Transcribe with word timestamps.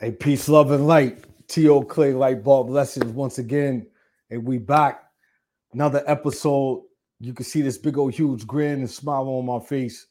Hey, 0.00 0.12
peace, 0.12 0.48
love, 0.48 0.70
and 0.70 0.86
light. 0.86 1.26
T.O. 1.46 1.82
Clay 1.82 2.14
Light 2.14 2.42
Bulb 2.42 2.68
Blessings 2.68 3.12
once 3.12 3.36
again. 3.36 3.86
And 4.30 4.46
we 4.46 4.56
back. 4.56 5.02
Another 5.74 6.02
episode. 6.06 6.84
You 7.18 7.34
can 7.34 7.44
see 7.44 7.60
this 7.60 7.76
big 7.76 7.98
old 7.98 8.14
huge 8.14 8.46
grin 8.46 8.78
and 8.78 8.90
smile 8.90 9.28
on 9.28 9.44
my 9.44 9.60
face 9.60 10.06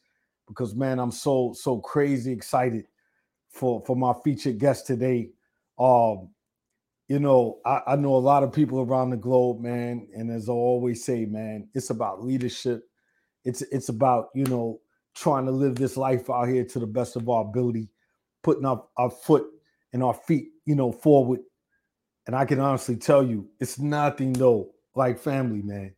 because 0.46 0.76
man, 0.76 1.00
I'm 1.00 1.10
so 1.10 1.52
so 1.58 1.78
crazy 1.78 2.30
excited 2.30 2.84
for 3.50 3.82
for 3.84 3.96
my 3.96 4.12
featured 4.22 4.60
guest 4.60 4.86
today. 4.86 5.30
Um, 5.76 6.28
you 7.08 7.18
know, 7.18 7.58
I, 7.66 7.80
I 7.88 7.96
know 7.96 8.14
a 8.14 8.18
lot 8.18 8.44
of 8.44 8.52
people 8.52 8.82
around 8.82 9.10
the 9.10 9.16
globe, 9.16 9.58
man, 9.58 10.06
and 10.14 10.30
as 10.30 10.48
I 10.48 10.52
always 10.52 11.04
say, 11.04 11.24
man, 11.24 11.68
it's 11.74 11.90
about 11.90 12.24
leadership. 12.24 12.84
It's 13.44 13.62
it's 13.62 13.88
about 13.88 14.28
you 14.36 14.44
know 14.44 14.82
trying 15.16 15.46
to 15.46 15.50
live 15.50 15.74
this 15.74 15.96
life 15.96 16.30
out 16.30 16.46
here 16.46 16.64
to 16.64 16.78
the 16.78 16.86
best 16.86 17.16
of 17.16 17.28
our 17.28 17.42
ability, 17.42 17.88
putting 18.44 18.64
our, 18.64 18.84
our 18.96 19.10
foot 19.10 19.48
and 19.92 20.02
our 20.02 20.14
feet, 20.14 20.48
you 20.64 20.74
know, 20.74 20.92
forward. 20.92 21.40
And 22.26 22.36
I 22.36 22.44
can 22.44 22.60
honestly 22.60 22.96
tell 22.96 23.24
you, 23.24 23.48
it's 23.58 23.78
nothing 23.78 24.32
though 24.32 24.70
like 24.94 25.18
family, 25.18 25.62
man. 25.62 25.94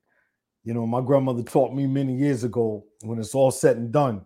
You 0.65 0.75
know, 0.75 0.87
my 0.87 1.01
grandmother 1.01 1.43
taught 1.43 1.75
me 1.75 1.87
many 1.87 2.15
years 2.15 2.45
ago 2.45 2.85
when 3.03 3.19
it's 3.19 3.35
all 3.35 3.51
said 3.51 3.77
and 3.77 3.93
done, 3.93 4.25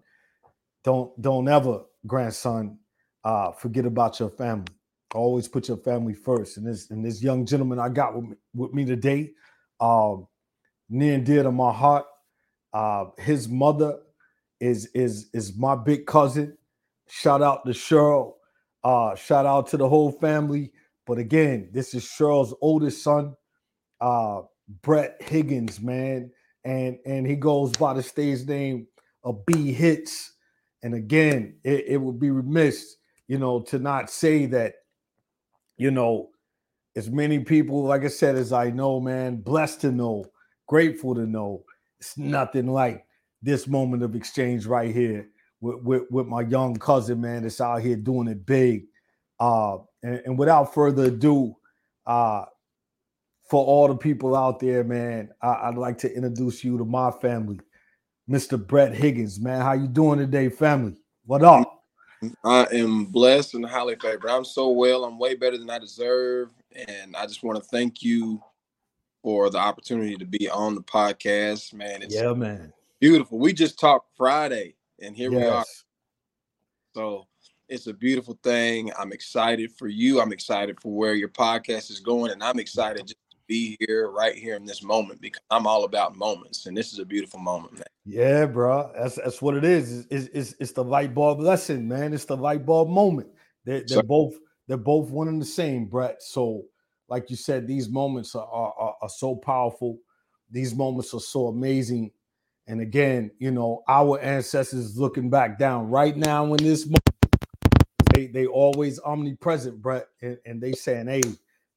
don't 0.84 1.21
don't 1.21 1.48
ever, 1.48 1.80
grandson, 2.07 2.79
uh, 3.24 3.52
forget 3.52 3.87
about 3.87 4.21
your 4.21 4.30
family. 4.30 4.73
Always 5.15 5.48
put 5.48 5.69
your 5.69 5.79
family 5.79 6.15
first. 6.15 6.59
And 6.59 6.66
this 6.66 6.91
and 6.91 7.05
this 7.05 7.23
young 7.23 7.46
gentleman 7.46 7.79
I 7.79 7.88
got 7.88 8.15
with 8.15 8.24
me, 8.24 8.37
with 8.55 8.73
me 8.73 8.85
today, 8.85 9.33
um, 9.80 10.29
near 10.88 11.15
and 11.15 11.27
dear 11.27 11.43
to 11.43 11.51
my 11.51 11.73
heart. 11.73 12.05
Uh, 12.73 13.07
his 13.19 13.48
mother 13.48 13.98
is 14.60 14.87
is 14.95 15.29
is 15.33 15.57
my 15.57 15.74
big 15.74 16.07
cousin. 16.07 16.57
Shout 17.09 17.43
out 17.43 17.65
to 17.65 17.73
Cheryl. 17.73 18.35
Uh, 18.86 19.16
shout 19.16 19.46
out 19.46 19.66
to 19.66 19.76
the 19.76 19.88
whole 19.88 20.12
family. 20.12 20.70
But 21.09 21.18
again, 21.18 21.70
this 21.73 21.92
is 21.92 22.04
Cheryl's 22.04 22.54
oldest 22.60 23.02
son, 23.02 23.34
uh, 24.01 24.43
Brett 24.82 25.20
Higgins, 25.20 25.80
man. 25.80 26.30
And 26.65 26.98
and 27.04 27.26
he 27.26 27.34
goes 27.34 27.73
by 27.73 27.95
the 27.95 28.02
stage 28.04 28.46
name 28.46 28.87
of 29.24 29.45
B 29.45 29.73
Hitz. 29.73 30.34
And 30.84 30.95
again, 30.95 31.56
it, 31.65 31.84
it 31.88 31.96
would 31.96 32.20
be 32.20 32.30
remiss, 32.30 32.95
you 33.26 33.38
know, 33.38 33.60
to 33.62 33.80
not 33.80 34.09
say 34.09 34.46
that, 34.46 34.74
you 35.76 35.90
know, 35.90 36.30
as 36.95 37.10
many 37.10 37.40
people, 37.40 37.82
like 37.82 38.04
I 38.04 38.09
said, 38.09 38.37
as 38.37 38.52
I 38.52 38.71
know, 38.71 39.00
man, 39.00 39.38
blessed 39.38 39.80
to 39.80 39.90
know, 39.90 40.26
grateful 40.68 41.16
to 41.16 41.26
know, 41.26 41.65
it's 41.98 42.16
nothing 42.16 42.68
like 42.68 43.04
this 43.43 43.66
moment 43.66 44.04
of 44.04 44.15
exchange 44.15 44.65
right 44.66 44.95
here 44.95 45.28
with, 45.60 45.82
with, 45.82 46.02
with 46.10 46.26
my 46.26 46.43
young 46.43 46.76
cousin, 46.76 47.21
man, 47.21 47.43
that's 47.43 47.60
out 47.60 47.82
here 47.82 47.96
doing 47.96 48.29
it 48.29 48.45
big. 48.46 48.87
Uh, 49.38 49.79
and, 50.02 50.23
and 50.24 50.38
without 50.38 50.74
further 50.74 51.04
ado, 51.04 51.57
uh, 52.07 52.45
for 53.49 53.65
all 53.65 53.88
the 53.88 53.96
people 53.96 54.34
out 54.34 54.59
there, 54.59 54.82
man, 54.84 55.30
I, 55.40 55.71
would 55.71 55.79
like 55.79 55.99
to 55.99 56.12
introduce 56.12 56.65
you 56.65 56.79
to 56.79 56.84
my 56.84 57.10
family, 57.10 57.60
Mr. 58.29 58.65
Brett 58.65 58.95
Higgins, 58.95 59.40
man. 59.40 59.60
How 59.60 59.73
you 59.73 59.87
doing 59.87 60.18
today, 60.18 60.49
family? 60.49 60.96
What 61.24 61.43
up? 61.43 61.84
I 62.45 62.66
am 62.73 63.04
blessed 63.07 63.54
and 63.54 63.65
highly 63.65 63.95
favored. 63.96 64.31
I'm 64.31 64.44
so 64.44 64.71
well. 64.71 65.04
I'm 65.04 65.19
way 65.19 65.34
better 65.34 65.59
than 65.59 65.71
I 65.71 65.78
deserve, 65.78 66.50
and 66.88 67.15
I 67.15 67.27
just 67.27 67.43
want 67.43 67.59
to 67.59 67.69
thank 67.69 68.03
you 68.03 68.43
for 69.22 69.50
the 69.50 69.59
opportunity 69.59 70.16
to 70.16 70.25
be 70.25 70.49
on 70.49 70.75
the 70.75 70.82
podcast, 70.82 71.72
man. 71.75 72.03
It's 72.03 72.15
yeah, 72.15 72.32
man. 72.32 72.72
Beautiful. 73.00 73.38
We 73.38 73.53
just 73.53 73.78
talked 73.78 74.09
Friday, 74.16 74.75
and 75.00 75.16
here 75.16 75.31
yes. 75.31 75.41
we 75.41 75.47
are. 75.47 75.65
So 76.94 77.27
it's 77.69 77.87
a 77.87 77.93
beautiful 77.93 78.39
thing. 78.43 78.93
I'm 78.99 79.12
excited 79.12 79.72
for 79.72 79.89
you. 79.89 80.21
I'm 80.21 80.33
excited 80.33 80.81
for 80.81 80.93
where 80.93 81.15
your 81.15 81.28
podcast 81.28 81.91
is 81.91 82.00
going, 82.00 82.33
and 82.33 82.43
I'm 82.43 82.59
excited 82.59 83.03
just 83.03 83.19
to 83.31 83.37
be 83.47 83.77
here 83.81 84.11
right 84.11 84.34
here 84.34 84.56
in 84.56 84.65
this 84.65 84.83
moment 84.83 85.21
because 85.21 85.43
I'm 85.51 85.67
all 85.67 85.85
about 85.85 86.17
moments, 86.17 86.67
and 86.67 86.77
this 86.77 86.93
is 86.93 86.99
a 86.99 87.05
beautiful 87.05 87.41
moment, 87.41 87.75
man. 87.75 87.85
Yeah, 88.05 88.47
bro. 88.47 88.93
That's 88.97 89.17
that's 89.17 89.43
what 89.43 89.56
it 89.56 89.65
is. 89.65 90.06
It's, 90.11 90.29
it's, 90.33 90.55
it's 90.61 90.73
the 90.73 90.85
light 90.85 91.15
bulb 91.15 91.41
lesson, 91.41 91.89
man. 91.89 92.15
It's 92.15 92.25
the 92.25 92.37
light 92.37 92.65
bulb 92.65 92.89
moment. 92.89 93.29
They're, 93.65 93.81
they're 93.81 93.99
so, 93.99 94.03
both 94.03 94.35
they're 94.69 94.77
both 94.77 95.11
one 95.11 95.29
and 95.29 95.41
the 95.41 95.47
same, 95.47 95.87
Brett. 95.87 96.23
So, 96.23 96.65
like 97.09 97.31
you 97.31 97.37
said, 97.37 97.67
these 97.67 97.89
moments 97.89 98.35
are, 98.35 98.47
are, 98.47 98.97
are 99.01 99.09
so 99.09 99.37
powerful. 99.37 99.99
These 100.51 100.75
moments 100.75 101.15
are 101.15 101.21
so 101.21 101.49
amazing. 101.49 102.11
And 102.66 102.81
again, 102.81 103.31
you 103.38 103.50
know, 103.53 103.82
our 103.88 104.21
ancestors 104.21 104.99
looking 104.99 105.31
back 105.31 105.59
down 105.59 105.88
right 105.88 106.16
now 106.16 106.44
in 106.53 106.56
this 106.59 106.84
moment 106.87 106.99
they 108.15 108.27
they 108.27 108.47
always 108.47 108.99
omnipresent, 109.00 109.81
Brett, 109.81 110.09
and, 110.22 110.38
and 110.47 110.60
they 110.60 110.72
saying, 110.72 111.06
"Hey, 111.06 111.22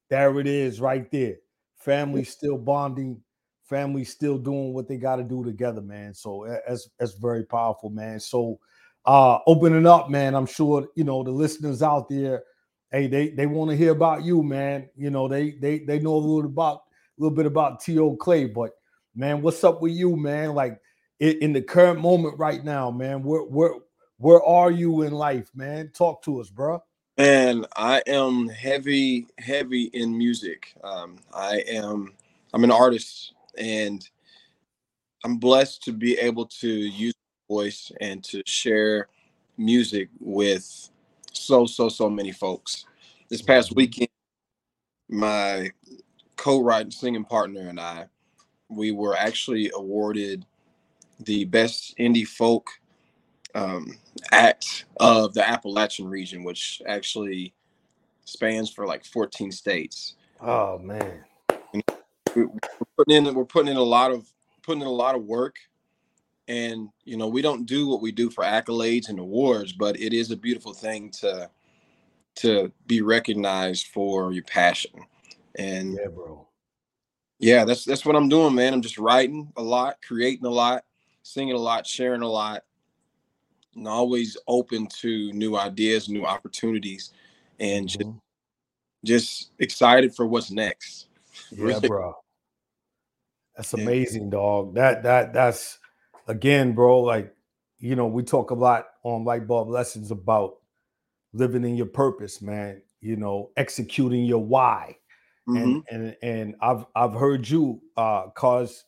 there 0.08 0.38
it 0.40 0.46
is, 0.46 0.80
right 0.80 1.10
there. 1.10 1.36
Family 1.76 2.24
still 2.24 2.58
bonding, 2.58 3.20
family 3.64 4.04
still 4.04 4.38
doing 4.38 4.72
what 4.72 4.88
they 4.88 4.96
got 4.96 5.16
to 5.16 5.22
do 5.22 5.44
together, 5.44 5.82
man. 5.82 6.14
So 6.14 6.46
that's 6.66 6.88
that's 6.98 7.14
very 7.14 7.44
powerful, 7.44 7.90
man. 7.90 8.20
So 8.20 8.58
uh 9.06 9.38
opening 9.46 9.86
up, 9.86 10.10
man. 10.10 10.34
I'm 10.34 10.46
sure 10.46 10.88
you 10.96 11.04
know 11.04 11.22
the 11.22 11.30
listeners 11.30 11.82
out 11.82 12.08
there. 12.08 12.42
Hey, 12.90 13.06
they 13.06 13.30
they 13.30 13.46
want 13.46 13.70
to 13.70 13.76
hear 13.76 13.92
about 13.92 14.24
you, 14.24 14.42
man. 14.42 14.88
You 14.96 15.10
know 15.10 15.28
they 15.28 15.52
they 15.52 15.80
they 15.80 15.98
know 16.00 16.14
a 16.14 16.16
little 16.16 16.46
about 16.46 16.82
a 17.18 17.22
little 17.22 17.36
bit 17.36 17.46
about 17.46 17.80
T.O. 17.80 18.16
Clay, 18.16 18.46
but 18.46 18.72
man, 19.14 19.42
what's 19.42 19.64
up 19.64 19.82
with 19.82 19.92
you, 19.92 20.16
man? 20.16 20.54
Like 20.54 20.80
in, 21.18 21.52
the 21.52 21.62
current 21.62 22.00
moment 22.00 22.38
right 22.38 22.64
now, 22.64 22.90
man. 22.90 23.22
Where 23.22 23.42
where 23.42 23.74
where 24.18 24.42
are 24.42 24.70
you 24.70 25.02
in 25.02 25.12
life, 25.12 25.50
man? 25.54 25.90
Talk 25.94 26.22
to 26.24 26.40
us, 26.40 26.50
bro. 26.50 26.82
And 27.16 27.66
I 27.76 28.02
am 28.06 28.48
heavy, 28.48 29.26
heavy 29.38 29.84
in 29.92 30.16
music. 30.16 30.74
Um, 30.82 31.16
I 31.34 31.58
am, 31.68 32.14
I'm 32.54 32.64
an 32.64 32.70
artist, 32.70 33.34
and 33.58 34.08
I'm 35.24 35.36
blessed 35.36 35.82
to 35.84 35.92
be 35.92 36.18
able 36.18 36.46
to 36.46 36.68
use 36.68 37.14
voice 37.48 37.92
and 38.00 38.22
to 38.24 38.42
share 38.46 39.08
music 39.58 40.08
with 40.18 40.90
so, 41.32 41.66
so, 41.66 41.88
so 41.88 42.08
many 42.08 42.32
folks. 42.32 42.86
This 43.28 43.42
past 43.42 43.74
weekend, 43.74 44.08
my 45.08 45.70
co-writing 46.36 46.90
singing 46.90 47.24
partner 47.24 47.68
and 47.68 47.78
I, 47.78 48.06
we 48.70 48.92
were 48.92 49.16
actually 49.16 49.70
awarded 49.74 50.46
the 51.20 51.44
best 51.44 51.96
indie 51.98 52.26
folk 52.26 52.70
um, 53.54 53.98
act 54.30 54.84
of 54.98 55.34
the 55.34 55.46
Appalachian 55.46 56.08
region, 56.08 56.44
which 56.44 56.80
actually 56.86 57.52
spans 58.24 58.70
for 58.70 58.86
like 58.86 59.04
14 59.04 59.50
states. 59.50 60.14
Oh 60.40 60.78
man, 60.78 61.24
we're 62.34 62.48
putting 62.96 63.26
in 63.26 63.34
we're 63.34 63.44
putting 63.44 63.72
in 63.72 63.76
a 63.76 63.82
lot 63.82 64.10
of 64.12 64.26
putting 64.62 64.82
in 64.82 64.86
a 64.86 64.92
lot 64.92 65.14
of 65.14 65.24
work, 65.24 65.56
and 66.48 66.88
you 67.04 67.16
know 67.16 67.28
we 67.28 67.42
don't 67.42 67.66
do 67.66 67.86
what 67.86 68.00
we 68.00 68.12
do 68.12 68.30
for 68.30 68.44
accolades 68.44 69.08
and 69.08 69.18
awards, 69.18 69.72
but 69.72 70.00
it 70.00 70.14
is 70.14 70.30
a 70.30 70.36
beautiful 70.36 70.72
thing 70.72 71.10
to 71.10 71.50
to 72.36 72.72
be 72.86 73.02
recognized 73.02 73.88
for 73.88 74.32
your 74.32 74.44
passion. 74.44 74.92
And 75.58 75.94
yeah, 75.94 76.08
bro. 76.08 76.46
Yeah, 77.40 77.64
that's 77.64 77.86
that's 77.86 78.04
what 78.04 78.16
I'm 78.16 78.28
doing, 78.28 78.54
man. 78.54 78.74
I'm 78.74 78.82
just 78.82 78.98
writing 78.98 79.50
a 79.56 79.62
lot, 79.62 79.96
creating 80.06 80.44
a 80.44 80.50
lot, 80.50 80.84
singing 81.22 81.54
a 81.54 81.58
lot, 81.58 81.86
sharing 81.86 82.20
a 82.20 82.28
lot, 82.28 82.64
and 83.74 83.88
always 83.88 84.36
open 84.46 84.86
to 85.00 85.32
new 85.32 85.56
ideas, 85.56 86.10
new 86.10 86.26
opportunities, 86.26 87.12
and 87.58 87.88
just, 87.88 88.00
mm-hmm. 88.00 88.18
just 89.06 89.52
excited 89.58 90.14
for 90.14 90.26
what's 90.26 90.50
next. 90.50 91.06
Yeah, 91.52 91.80
bro. 91.80 92.14
That's 93.56 93.74
amazing, 93.74 94.24
yeah. 94.24 94.30
dog. 94.30 94.74
That 94.74 95.02
that 95.02 95.32
that's 95.32 95.78
again, 96.28 96.74
bro. 96.74 97.00
Like 97.00 97.34
you 97.78 97.96
know, 97.96 98.06
we 98.06 98.22
talk 98.22 98.52
a 98.52 98.54
lot 98.54 98.86
on 99.02 99.24
light 99.24 99.48
bulb 99.48 99.68
lessons 99.68 100.12
about 100.12 100.58
living 101.32 101.64
in 101.64 101.74
your 101.74 101.86
purpose, 101.86 102.40
man. 102.40 102.82
You 103.00 103.16
know, 103.16 103.50
executing 103.56 104.26
your 104.26 104.44
why. 104.44 104.98
Mm-hmm. 105.54 105.94
And 105.94 106.04
and 106.04 106.16
and 106.22 106.54
I've 106.60 106.84
I've 106.94 107.14
heard 107.14 107.48
you 107.48 107.80
uh 107.96 108.28
cause 108.30 108.84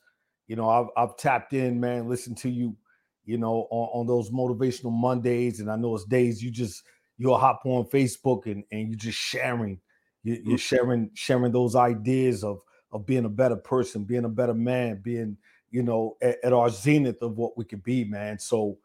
you 0.47 0.57
know 0.57 0.69
I've 0.69 0.87
I've 0.97 1.17
tapped 1.17 1.53
in, 1.53 1.81
man, 1.81 2.09
listen 2.09 2.35
to 2.37 2.51
you 2.51 2.77
you 3.25 3.39
know, 3.39 3.67
on, 3.71 4.01
on 4.01 4.07
those 4.07 4.31
motivational 4.31 4.93
Mondays. 4.93 5.61
And 5.61 5.71
I 5.71 5.77
know 5.77 5.95
it's 5.95 6.05
days 6.05 6.43
you 6.43 6.51
just 6.51 6.83
you'll 7.19 7.39
hop 7.39 7.63
on 7.65 7.85
Facebook 7.85 8.47
and, 8.47 8.65
and 8.73 8.89
you're 8.89 8.99
just 8.99 9.19
sharing, 9.19 9.81
you, 10.23 10.43
you're 10.45 10.57
mm. 10.57 10.61
sharing, 10.61 11.11
sharing 11.15 11.53
those 11.53 11.77
ideas 11.77 12.45
of 12.45 12.61
of 12.91 13.07
being 13.07 13.25
a 13.25 13.31
better 13.31 13.57
person, 13.57 14.05
being 14.05 14.27
a 14.27 14.29
better 14.29 14.53
man, 14.53 15.01
being, 15.03 15.39
you 15.71 15.83
know, 15.83 16.17
at, 16.21 16.37
at 16.45 16.53
our 16.53 16.69
zenith 16.69 17.23
of 17.23 17.39
what 17.39 17.57
we 17.57 17.65
could 17.65 17.83
be, 17.83 18.05
man. 18.05 18.39
So 18.39 18.79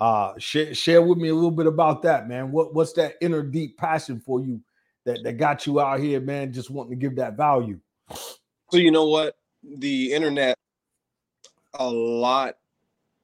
uh 0.00 0.32
share, 0.38 0.74
share 0.74 1.02
with 1.02 1.18
me 1.18 1.28
a 1.28 1.34
little 1.34 1.52
bit 1.52 1.66
about 1.66 2.02
that, 2.02 2.28
man. 2.28 2.50
What 2.50 2.74
what's 2.74 2.94
that 2.94 3.14
inner 3.20 3.42
deep 3.42 3.78
passion 3.78 4.20
for 4.20 4.40
you 4.40 4.60
that, 5.04 5.22
that 5.22 5.38
got 5.38 5.66
you 5.66 5.80
out 5.80 6.00
here, 6.00 6.20
man, 6.20 6.52
just 6.52 6.70
wanting 6.70 6.90
to 6.90 6.96
give 6.96 7.16
that 7.16 7.36
value? 7.36 7.78
So 8.70 8.78
you 8.78 8.90
know 8.90 9.06
what? 9.06 9.36
The 9.62 10.12
internet 10.12 10.58
a 11.74 11.88
lot 11.88 12.56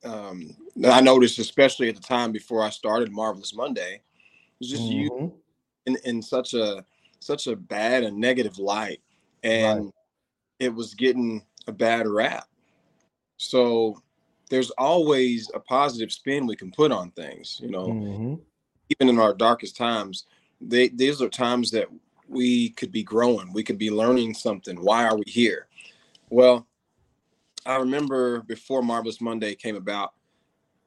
um, 0.04 0.56
I 0.84 1.00
noticed, 1.00 1.38
especially 1.38 1.88
at 1.88 1.96
the 1.96 2.02
time 2.02 2.32
before 2.32 2.62
I 2.62 2.70
started 2.70 3.12
Marvelous 3.12 3.54
Monday, 3.54 4.00
was 4.58 4.70
just 4.70 4.82
mm-hmm. 4.82 4.92
you 4.92 5.34
in, 5.86 5.96
in 6.04 6.22
such 6.22 6.54
a 6.54 6.84
such 7.18 7.46
a 7.46 7.56
bad 7.56 8.02
and 8.02 8.16
negative 8.16 8.58
light, 8.58 9.00
and 9.42 9.86
right. 9.86 9.94
it 10.58 10.74
was 10.74 10.94
getting 10.94 11.44
a 11.66 11.72
bad 11.72 12.06
rap. 12.06 12.48
So 13.36 14.00
there's 14.48 14.70
always 14.70 15.50
a 15.54 15.60
positive 15.60 16.12
spin 16.12 16.46
we 16.46 16.56
can 16.56 16.70
put 16.70 16.92
on 16.92 17.10
things, 17.12 17.60
you 17.62 17.70
know. 17.70 17.88
Mm-hmm. 17.88 18.34
Even 18.98 19.08
in 19.08 19.20
our 19.20 19.32
darkest 19.32 19.76
times, 19.76 20.26
they 20.60 20.88
these 20.88 21.22
are 21.22 21.28
times 21.28 21.70
that 21.70 21.88
we 22.28 22.70
could 22.70 22.92
be 22.92 23.02
growing, 23.02 23.52
we 23.52 23.64
could 23.64 23.78
be 23.78 23.90
learning 23.90 24.34
something. 24.34 24.76
Why 24.76 25.04
are 25.04 25.16
we 25.16 25.24
here? 25.26 25.66
Well, 26.28 26.66
I 27.66 27.76
remember 27.76 28.40
before 28.42 28.82
Marvelous 28.82 29.20
Monday 29.20 29.54
came 29.54 29.76
about, 29.76 30.14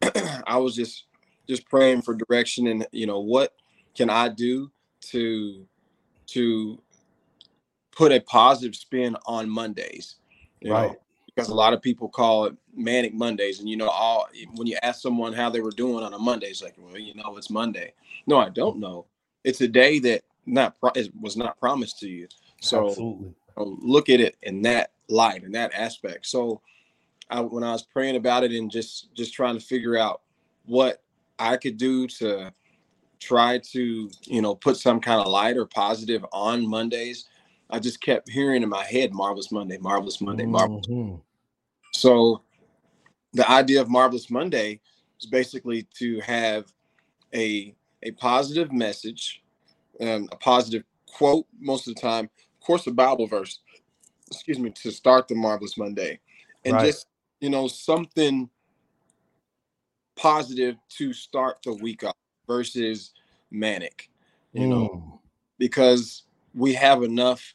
I 0.48 0.58
was 0.58 0.76
just 0.76 1.06
just 1.48 1.68
praying 1.70 2.02
for 2.02 2.16
direction 2.16 2.68
and 2.68 2.88
you 2.92 3.06
know 3.06 3.20
what 3.20 3.54
can 3.96 4.10
I 4.10 4.30
do 4.30 4.72
to 5.12 5.68
to 6.28 6.82
put 7.92 8.12
a 8.12 8.20
positive 8.22 8.76
spin 8.76 9.16
on 9.26 9.50
Mondays. 9.50 10.16
right. 10.64 10.92
Know? 10.92 10.98
Because 11.36 11.50
a 11.50 11.56
lot 11.56 11.74
of 11.74 11.82
people 11.82 12.10
call 12.10 12.46
it 12.46 12.56
manic 12.76 13.12
Mondays, 13.12 13.60
and 13.60 13.68
you 13.68 13.76
know, 13.76 13.90
all 13.90 14.28
when 14.54 14.68
you 14.68 14.78
ask 14.84 15.02
someone 15.02 15.34
how 15.34 15.50
they 15.50 15.62
were 15.62 15.72
doing 15.72 16.04
on 16.04 16.14
a 16.14 16.20
Monday, 16.20 16.46
it's 16.46 16.62
like, 16.62 16.76
well, 16.78 16.96
you 16.96 17.16
know, 17.16 17.36
it's 17.38 17.50
Monday. 17.50 17.94
No, 18.28 18.38
I 18.38 18.50
don't 18.50 18.78
know. 18.78 19.08
It's 19.44 19.62
a 19.62 19.68
day 19.68 20.00
that 20.00 20.24
not 20.46 20.76
was 21.20 21.38
not 21.38 21.60
promised 21.60 22.00
to 22.00 22.08
you. 22.08 22.28
So 22.62 22.90
Absolutely. 22.90 23.34
look 23.58 24.10
at 24.10 24.20
it 24.20 24.38
in 24.42 24.62
that 24.64 24.92
light, 25.10 25.44
in 25.44 25.52
that 25.54 25.74
aspect. 25.74 26.26
So 26.26 26.62
I, 27.30 27.42
when 27.42 27.64
I 27.64 27.72
was 27.72 27.84
praying 27.84 28.16
about 28.16 28.44
it 28.44 28.52
and 28.52 28.70
just 28.70 29.14
just 29.16 29.34
trying 29.34 29.58
to 29.58 29.66
figure 29.66 29.98
out 29.98 30.22
what 30.66 31.02
I 31.40 31.58
could 31.58 31.78
do 31.78 32.08
to 32.08 32.54
try 33.20 33.58
to, 33.58 34.10
you 34.24 34.42
know, 34.42 34.56
put 34.56 34.78
some 34.78 35.00
kind 35.00 35.22
of 35.22 35.28
light 35.28 35.58
or 35.58 35.66
positive 35.66 36.26
on 36.32 36.68
Mondays, 36.68 37.28
I 37.70 37.80
just 37.80 38.02
kept 38.02 38.30
hearing 38.30 38.64
in 38.64 38.70
my 38.70 38.84
head, 38.84 39.14
Marvelous 39.14 39.52
Monday, 39.52 39.78
Marvelous 39.78 40.22
Monday, 40.22 40.46
Marvelous. 40.46 40.86
Mm-hmm. 40.88 41.16
So 41.94 42.44
the 43.34 43.50
idea 43.50 43.82
of 43.82 43.90
Marvelous 43.90 44.30
Monday 44.30 44.82
is 45.20 45.26
basically 45.26 45.88
to 45.96 46.20
have 46.22 46.72
a 47.34 47.74
a 48.04 48.12
positive 48.12 48.72
message, 48.72 49.42
and 50.00 50.30
a 50.32 50.36
positive 50.36 50.84
quote 51.08 51.46
most 51.60 51.88
of 51.88 51.96
the 51.96 52.02
time, 52.02 52.26
of 52.26 52.66
course, 52.66 52.88
a 52.88 52.92
Bible 52.92 53.28
verse, 53.28 53.60
excuse 54.28 54.60
me, 54.60 54.70
to 54.72 54.92
start 54.92 55.28
the 55.28 55.36
Marvelous 55.36 55.78
Monday. 55.78 56.20
And 56.66 56.76
right. 56.76 56.86
just, 56.86 57.08
you 57.42 57.50
know, 57.50 57.68
something 57.68 58.50
positive 60.16 60.76
to 60.98 61.14
start 61.14 61.58
the 61.64 61.74
week 61.74 62.04
off 62.04 62.16
versus 62.48 63.12
manic, 63.52 64.10
you 64.54 64.68
mm. 64.68 64.70
know, 64.70 65.22
because 65.58 66.24
we 66.54 66.74
have 66.74 67.04
enough 67.04 67.54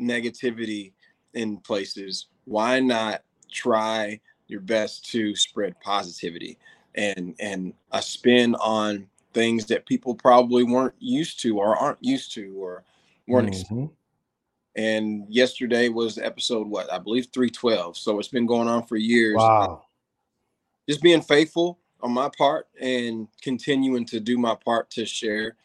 negativity 0.00 0.92
in 1.34 1.58
places. 1.58 2.26
Why 2.44 2.80
not 2.80 3.22
try 3.50 4.20
your 4.48 4.60
best 4.60 5.10
to 5.10 5.34
spread 5.36 5.78
positivity 5.80 6.58
and 6.94 7.34
and 7.40 7.72
a 7.92 8.02
spin 8.02 8.54
on 8.56 9.06
things 9.32 9.66
that 9.66 9.86
people 9.86 10.14
probably 10.14 10.64
weren't 10.64 10.94
used 10.98 11.40
to 11.40 11.58
or 11.58 11.76
aren't 11.76 12.02
used 12.02 12.32
to 12.34 12.54
or 12.56 12.84
weren't 13.28 13.54
mm-hmm. 13.54 13.86
and 14.76 15.26
yesterday 15.28 15.88
was 15.88 16.18
episode 16.18 16.66
what 16.66 16.92
I 16.92 16.98
believe 16.98 17.28
312 17.32 17.96
so 17.96 18.18
it's 18.18 18.28
been 18.28 18.46
going 18.46 18.68
on 18.68 18.86
for 18.86 18.96
years 18.96 19.36
wow 19.36 19.84
just 20.88 21.02
being 21.02 21.22
faithful 21.22 21.78
on 22.00 22.12
my 22.12 22.28
part 22.36 22.66
and 22.80 23.28
continuing 23.40 24.04
to 24.06 24.20
do 24.20 24.36
my 24.36 24.54
part 24.54 24.90
to 24.90 25.06
share 25.06 25.56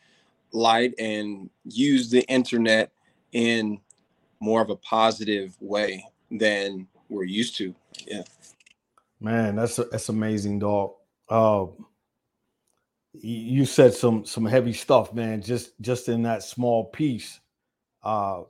light 0.52 0.94
and 1.00 1.50
use 1.66 2.10
the 2.10 2.22
internet 2.30 2.92
in 3.32 3.80
more 4.40 4.62
of 4.62 4.70
a 4.70 4.76
positive 4.76 5.56
way 5.60 6.06
than 6.32 6.88
we're 7.10 7.24
used 7.24 7.58
to. 7.58 7.76
Yeah. 8.06 8.24
Man, 9.20 9.56
that's 9.56 9.78
that's 9.78 10.10
amazing, 10.10 10.60
dog. 10.60 10.94
Uh, 11.28 11.66
you 13.22 13.66
said 13.66 13.94
some 13.94 14.26
some 14.26 14.46
heavy 14.46 14.74
stuff, 14.74 15.14
man. 15.14 15.42
Just 15.42 15.80
just 15.82 16.10
in 16.10 16.24
that 16.24 16.44
small 16.44 16.86
piece, 16.86 17.40
uh, 18.04 18.42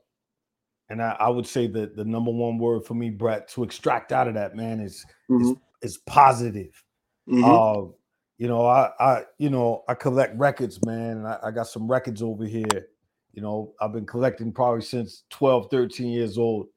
and 0.89 1.01
I, 1.01 1.15
I 1.19 1.29
would 1.29 1.47
say 1.47 1.67
that 1.67 1.95
the 1.95 2.05
number 2.05 2.31
one 2.31 2.57
word 2.57 2.85
for 2.85 2.93
me, 2.93 3.09
Brett, 3.09 3.47
to 3.49 3.63
extract 3.63 4.11
out 4.11 4.27
of 4.27 4.33
that, 4.35 4.55
man, 4.55 4.79
is 4.79 5.05
mm-hmm. 5.29 5.51
is 5.51 5.55
is 5.81 5.97
positive. 5.99 6.83
Mm-hmm. 7.29 7.43
Uh, 7.43 7.91
you 8.37 8.47
know, 8.47 8.65
I, 8.65 8.91
I, 8.99 9.23
you 9.39 9.49
know, 9.49 9.83
I 9.87 9.95
collect 9.95 10.37
records, 10.37 10.83
man. 10.85 11.25
I, 11.25 11.47
I, 11.47 11.51
got 11.51 11.67
some 11.67 11.89
records 11.89 12.21
over 12.21 12.45
here. 12.45 12.87
You 13.33 13.41
know, 13.41 13.73
I've 13.81 13.93
been 13.93 14.05
collecting 14.05 14.51
probably 14.51 14.81
since 14.81 15.23
12, 15.31 15.69
13 15.71 16.07
years 16.07 16.37
old. 16.37 16.67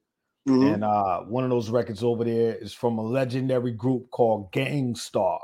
Mm-hmm. 0.49 0.75
And 0.75 0.85
uh, 0.85 1.21
one 1.21 1.45
of 1.45 1.51
those 1.51 1.69
records 1.69 2.03
over 2.03 2.25
there 2.25 2.55
is 2.55 2.73
from 2.73 2.99
a 2.99 3.03
legendary 3.03 3.73
group 3.73 4.11
called 4.11 4.51
Gang 4.53 4.95
Starr, 4.95 5.41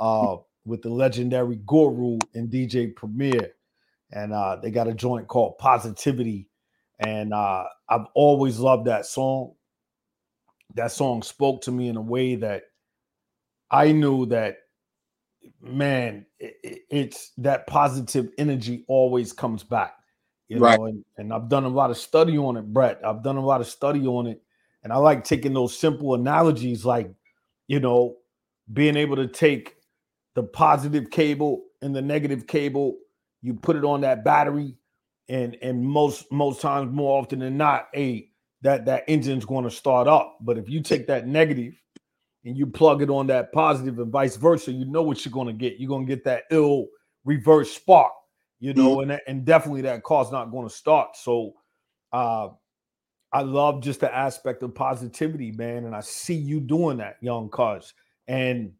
uh, 0.00 0.36
with 0.64 0.82
the 0.82 0.90
legendary 0.90 1.60
Guru 1.66 2.18
and 2.34 2.50
DJ 2.50 2.94
Premier. 2.94 3.52
And 4.12 4.32
uh, 4.32 4.56
they 4.56 4.70
got 4.70 4.88
a 4.88 4.94
joint 4.94 5.28
called 5.28 5.58
Positivity. 5.58 6.48
And 6.98 7.34
uh, 7.34 7.64
I've 7.88 8.06
always 8.14 8.58
loved 8.58 8.86
that 8.86 9.06
song. 9.06 9.54
That 10.74 10.92
song 10.92 11.22
spoke 11.22 11.62
to 11.62 11.72
me 11.72 11.88
in 11.88 11.96
a 11.96 12.02
way 12.02 12.36
that 12.36 12.64
I 13.70 13.92
knew 13.92 14.26
that, 14.26 14.58
man, 15.60 16.26
it, 16.38 16.82
it's 16.90 17.32
that 17.38 17.66
positive 17.66 18.30
energy 18.38 18.84
always 18.88 19.32
comes 19.32 19.62
back. 19.62 19.94
You 20.48 20.58
right. 20.58 20.78
know, 20.78 20.86
and, 20.86 21.04
and 21.16 21.32
I've 21.32 21.48
done 21.48 21.64
a 21.64 21.68
lot 21.68 21.90
of 21.90 21.98
study 21.98 22.38
on 22.38 22.56
it, 22.56 22.72
Brett. 22.72 23.00
I've 23.04 23.22
done 23.22 23.36
a 23.36 23.44
lot 23.44 23.60
of 23.60 23.66
study 23.66 24.06
on 24.06 24.26
it. 24.26 24.42
And 24.82 24.92
I 24.92 24.96
like 24.96 25.24
taking 25.24 25.54
those 25.54 25.76
simple 25.76 26.14
analogies 26.14 26.84
like, 26.84 27.10
you 27.66 27.80
know, 27.80 28.16
being 28.72 28.96
able 28.96 29.16
to 29.16 29.26
take 29.26 29.76
the 30.34 30.42
positive 30.42 31.10
cable 31.10 31.64
and 31.82 31.94
the 31.94 32.02
negative 32.02 32.46
cable, 32.46 32.96
you 33.42 33.54
put 33.54 33.76
it 33.76 33.84
on 33.84 34.00
that 34.02 34.24
battery, 34.24 34.76
and 35.28 35.56
and 35.62 35.84
most 35.84 36.30
most 36.32 36.60
times 36.60 36.92
more 36.92 37.20
often 37.20 37.38
than 37.38 37.56
not, 37.56 37.88
a 37.94 38.28
that 38.62 38.86
that 38.86 39.04
engine's 39.08 39.44
going 39.44 39.64
to 39.64 39.70
start 39.70 40.08
up. 40.08 40.38
But 40.40 40.58
if 40.58 40.68
you 40.68 40.82
take 40.82 41.06
that 41.06 41.26
negative 41.26 41.74
and 42.44 42.56
you 42.56 42.66
plug 42.66 43.02
it 43.02 43.10
on 43.10 43.26
that 43.28 43.52
positive 43.52 43.98
and 43.98 44.10
vice 44.10 44.36
versa, 44.36 44.72
you 44.72 44.86
know 44.86 45.02
what 45.02 45.24
you're 45.24 45.32
going 45.32 45.46
to 45.46 45.52
get. 45.52 45.78
You're 45.78 45.88
going 45.88 46.06
to 46.06 46.14
get 46.14 46.24
that 46.24 46.44
ill 46.50 46.86
reverse 47.24 47.70
spark, 47.70 48.12
you 48.60 48.72
know, 48.74 48.96
mm-hmm. 48.96 49.10
and, 49.10 49.20
and 49.26 49.44
definitely 49.44 49.82
that 49.82 50.02
car's 50.02 50.32
not 50.32 50.50
going 50.50 50.66
to 50.68 50.74
start. 50.74 51.16
So 51.16 51.52
uh, 52.12 52.48
I 53.32 53.42
love 53.42 53.82
just 53.82 54.00
the 54.00 54.14
aspect 54.14 54.62
of 54.62 54.74
positivity, 54.74 55.52
man. 55.52 55.84
And 55.84 55.94
I 55.94 56.00
see 56.00 56.34
you 56.34 56.60
doing 56.60 56.98
that, 56.98 57.16
young 57.20 57.48
cuz. 57.50 57.92
And 58.28 58.72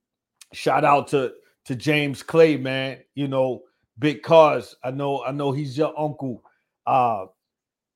shout 0.53 0.85
out 0.85 1.09
to 1.09 1.33
to 1.67 1.75
James 1.75 2.23
Clay, 2.23 2.57
man. 2.57 2.99
You 3.15 3.29
know, 3.29 3.63
big 3.99 4.23
cuz. 4.23 4.77
I 4.83 4.91
know, 4.91 5.25
I 5.25 5.31
know 5.33 5.53
he's 5.53 5.77
your 5.77 5.99
uncle. 5.99 6.43
Uh 6.87 7.27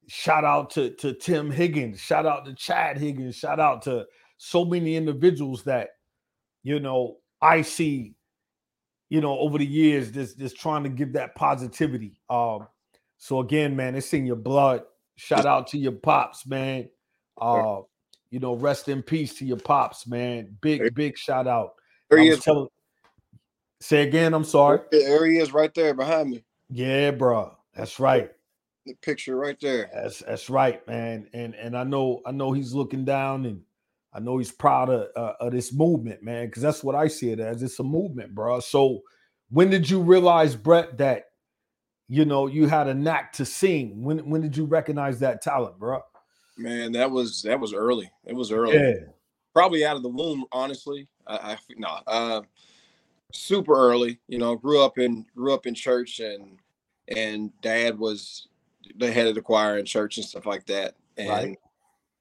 shout 0.08 0.44
out 0.44 0.70
to 0.70 0.90
to 0.96 1.12
Tim 1.12 1.50
Higgins, 1.50 2.00
shout 2.00 2.26
out 2.26 2.44
to 2.46 2.54
Chad 2.54 2.98
Higgins, 2.98 3.36
shout 3.36 3.60
out 3.60 3.82
to 3.82 4.06
so 4.38 4.64
many 4.64 4.96
individuals 4.96 5.64
that 5.64 5.90
you 6.62 6.80
know 6.80 7.18
I 7.40 7.62
see, 7.62 8.14
you 9.10 9.20
know, 9.20 9.38
over 9.38 9.58
the 9.58 9.66
years, 9.66 10.10
just 10.10 10.38
just 10.38 10.56
trying 10.56 10.82
to 10.84 10.88
give 10.88 11.12
that 11.12 11.34
positivity. 11.34 12.18
Um, 12.28 12.66
so 13.18 13.40
again, 13.40 13.76
man, 13.76 13.94
it's 13.94 14.12
in 14.12 14.26
your 14.26 14.36
blood. 14.36 14.82
Shout 15.16 15.46
out 15.46 15.68
to 15.68 15.78
your 15.78 15.92
pops, 15.92 16.46
man. 16.46 16.88
Uh, 17.40 17.80
you 18.30 18.40
know, 18.40 18.54
rest 18.54 18.88
in 18.88 19.02
peace 19.02 19.34
to 19.38 19.44
your 19.44 19.56
pops, 19.56 20.06
man. 20.06 20.56
Big, 20.60 20.94
big 20.94 21.16
shout 21.16 21.46
out. 21.46 21.74
He 22.14 22.28
is. 22.28 22.40
Telling, 22.40 22.68
say 23.80 24.02
again, 24.06 24.34
I'm 24.34 24.44
sorry. 24.44 24.80
There 24.90 25.26
he 25.26 25.38
is 25.38 25.52
right 25.52 25.72
there 25.74 25.94
behind 25.94 26.30
me. 26.30 26.44
Yeah, 26.70 27.10
bro. 27.12 27.56
That's 27.74 27.98
right. 28.00 28.30
The 28.86 28.94
picture 28.94 29.36
right 29.36 29.58
there. 29.60 29.90
That's 29.92 30.20
that's 30.20 30.50
right, 30.50 30.86
man. 30.86 31.28
And 31.32 31.54
and 31.54 31.76
I 31.76 31.84
know 31.84 32.22
I 32.26 32.32
know 32.32 32.52
he's 32.52 32.72
looking 32.72 33.04
down 33.04 33.46
and 33.46 33.62
I 34.12 34.20
know 34.20 34.38
he's 34.38 34.50
proud 34.50 34.88
of, 34.88 35.08
uh, 35.14 35.34
of 35.40 35.52
this 35.52 35.72
movement, 35.72 36.22
man, 36.22 36.46
because 36.46 36.62
that's 36.62 36.82
what 36.82 36.94
I 36.94 37.08
see 37.08 37.30
it 37.30 37.40
as. 37.40 37.62
It's 37.62 37.78
a 37.78 37.84
movement, 37.84 38.34
bro. 38.34 38.60
So 38.60 39.02
when 39.50 39.70
did 39.70 39.88
you 39.88 40.00
realize, 40.00 40.56
Brett, 40.56 40.98
that 40.98 41.26
you 42.08 42.24
know 42.24 42.46
you 42.46 42.66
had 42.66 42.88
a 42.88 42.94
knack 42.94 43.32
to 43.34 43.44
sing? 43.44 44.02
When 44.02 44.28
when 44.30 44.40
did 44.40 44.56
you 44.56 44.64
recognize 44.64 45.20
that 45.20 45.42
talent, 45.42 45.78
bro? 45.78 46.02
Man, 46.56 46.92
that 46.92 47.10
was 47.10 47.42
that 47.42 47.60
was 47.60 47.72
early. 47.72 48.10
It 48.24 48.34
was 48.34 48.50
early. 48.50 48.74
Yeah. 48.74 48.94
Probably 49.54 49.84
out 49.84 49.96
of 49.96 50.02
the 50.02 50.08
womb, 50.08 50.44
honestly. 50.52 51.08
I, 51.26 51.52
I 51.52 51.58
no, 51.76 51.88
uh, 52.06 52.42
super 53.32 53.74
early. 53.74 54.18
You 54.28 54.38
know, 54.38 54.56
grew 54.56 54.82
up 54.82 54.98
in 54.98 55.26
grew 55.34 55.54
up 55.54 55.66
in 55.66 55.74
church, 55.74 56.20
and 56.20 56.58
and 57.08 57.50
dad 57.60 57.98
was 57.98 58.48
the 58.96 59.10
head 59.10 59.26
of 59.26 59.34
the 59.34 59.42
choir 59.42 59.78
in 59.78 59.84
church 59.84 60.16
and 60.16 60.26
stuff 60.26 60.46
like 60.46 60.66
that. 60.66 60.94
And 61.16 61.28
right. 61.28 61.58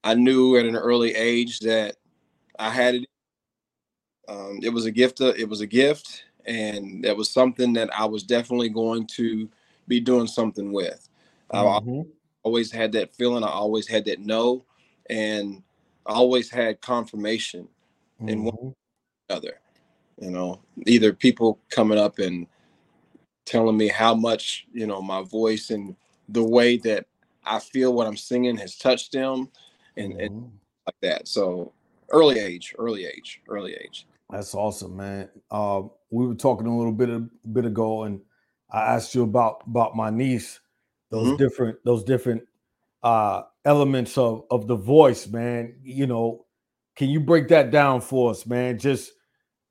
I 0.04 0.14
knew 0.14 0.56
at 0.56 0.66
an 0.66 0.76
early 0.76 1.14
age 1.14 1.60
that 1.60 1.96
I 2.58 2.70
had 2.70 2.96
it. 2.96 3.06
Um, 4.28 4.60
it 4.62 4.68
was 4.70 4.84
a 4.84 4.90
gift. 4.90 5.20
Uh, 5.20 5.32
it 5.38 5.48
was 5.48 5.60
a 5.60 5.66
gift, 5.66 6.24
and 6.44 7.02
that 7.04 7.16
was 7.16 7.30
something 7.30 7.72
that 7.74 7.88
I 7.98 8.04
was 8.04 8.22
definitely 8.22 8.68
going 8.68 9.06
to 9.14 9.48
be 9.86 10.00
doing 10.00 10.26
something 10.26 10.72
with. 10.72 11.08
Mm-hmm. 11.52 12.00
I 12.00 12.04
always 12.42 12.70
had 12.70 12.92
that 12.92 13.14
feeling. 13.14 13.42
I 13.42 13.48
always 13.48 13.88
had 13.88 14.04
that 14.04 14.20
no, 14.20 14.64
and 15.08 15.62
I 16.04 16.12
always 16.12 16.50
had 16.50 16.82
confirmation 16.82 17.68
mm-hmm. 18.20 18.28
in 18.28 18.44
one 18.44 18.56
mm-hmm. 18.56 19.48
You 20.20 20.30
know, 20.30 20.60
either 20.86 21.12
people 21.12 21.60
coming 21.70 21.98
up 21.98 22.18
and 22.18 22.46
telling 23.46 23.76
me 23.76 23.88
how 23.88 24.14
much 24.14 24.66
you 24.72 24.86
know 24.86 25.00
my 25.00 25.22
voice 25.22 25.70
and 25.70 25.94
the 26.28 26.44
way 26.44 26.76
that 26.78 27.06
I 27.44 27.58
feel 27.58 27.94
what 27.94 28.06
I'm 28.06 28.16
singing 28.16 28.56
has 28.58 28.76
touched 28.76 29.12
them, 29.12 29.48
and, 29.96 30.12
mm-hmm. 30.12 30.20
and 30.20 30.52
like 30.86 30.96
that. 31.02 31.28
So 31.28 31.72
early 32.10 32.38
age, 32.38 32.74
early 32.78 33.06
age, 33.06 33.40
early 33.48 33.74
age. 33.74 34.06
That's 34.30 34.54
awesome, 34.54 34.96
man. 34.96 35.28
Uh, 35.50 35.82
we 36.10 36.26
were 36.26 36.34
talking 36.34 36.66
a 36.66 36.76
little 36.76 36.92
bit 36.92 37.08
a 37.08 37.20
bit 37.48 37.64
ago, 37.64 38.04
and 38.04 38.20
I 38.70 38.94
asked 38.94 39.14
you 39.14 39.22
about 39.22 39.62
about 39.66 39.96
my 39.96 40.10
niece, 40.10 40.60
those 41.10 41.28
mm-hmm. 41.28 41.36
different 41.36 41.84
those 41.84 42.04
different 42.04 42.42
uh, 43.02 43.42
elements 43.64 44.18
of 44.18 44.44
of 44.50 44.66
the 44.66 44.76
voice, 44.76 45.26
man. 45.26 45.76
You 45.82 46.06
know, 46.06 46.46
can 46.96 47.08
you 47.08 47.20
break 47.20 47.48
that 47.48 47.70
down 47.70 48.00
for 48.00 48.30
us, 48.30 48.44
man? 48.46 48.78
Just 48.78 49.12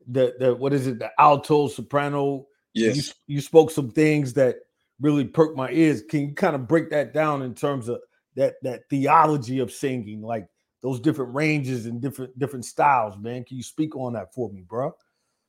the 0.08 0.36
the 0.40 0.56
what 0.56 0.74
is 0.74 0.88
it, 0.88 1.00
the 1.00 1.12
alto, 1.20 1.68
soprano? 1.68 2.48
Yes, 2.74 2.96
you, 3.28 3.36
you 3.36 3.42
spoke 3.42 3.72
some 3.72 3.92
things 3.92 4.34
that 4.34 4.58
really 5.00 5.26
perked 5.26 5.58
my 5.58 5.70
ears. 5.72 6.02
Can 6.04 6.30
you 6.30 6.34
kind 6.34 6.56
of 6.56 6.68
break 6.68 6.90
that 6.92 7.14
down 7.14 7.42
in 7.42 7.54
terms 7.54 7.88
of 7.88 8.00
that 8.38 8.56
that 8.62 8.88
theology 8.90 9.60
of 9.60 9.72
singing, 9.72 10.22
like 10.22 10.48
those 10.82 11.00
different 11.02 11.34
ranges 11.34 11.86
and 11.88 12.00
different 12.00 12.38
different 12.40 12.64
styles, 12.64 13.18
man. 13.18 13.44
Can 13.44 13.58
you 13.58 13.64
speak 13.64 13.96
on 13.96 14.14
that 14.14 14.34
for 14.34 14.50
me, 14.50 14.62
bro? 14.62 14.96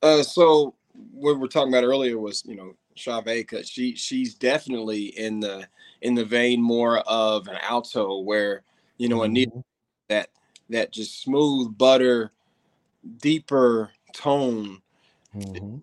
Uh, 0.01 0.23
so 0.23 0.75
what 1.11 1.39
we 1.39 1.45
are 1.45 1.47
talking 1.47 1.71
about 1.71 1.83
earlier 1.83 2.17
was, 2.17 2.43
you 2.45 2.55
know, 2.55 2.73
Chave, 2.95 3.65
she 3.65 3.95
she's 3.95 4.33
definitely 4.35 5.05
in 5.17 5.39
the 5.39 5.67
in 6.01 6.15
the 6.15 6.25
vein 6.25 6.61
more 6.61 6.99
of 6.99 7.47
an 7.47 7.57
alto, 7.61 8.19
where 8.19 8.63
you 8.97 9.07
know, 9.07 9.17
mm-hmm. 9.17 9.25
a 9.25 9.29
need 9.29 9.51
that 10.09 10.29
that 10.69 10.91
just 10.91 11.21
smooth 11.21 11.77
butter, 11.77 12.31
deeper 13.17 13.91
tone. 14.13 14.81
Mm-hmm. 15.35 15.77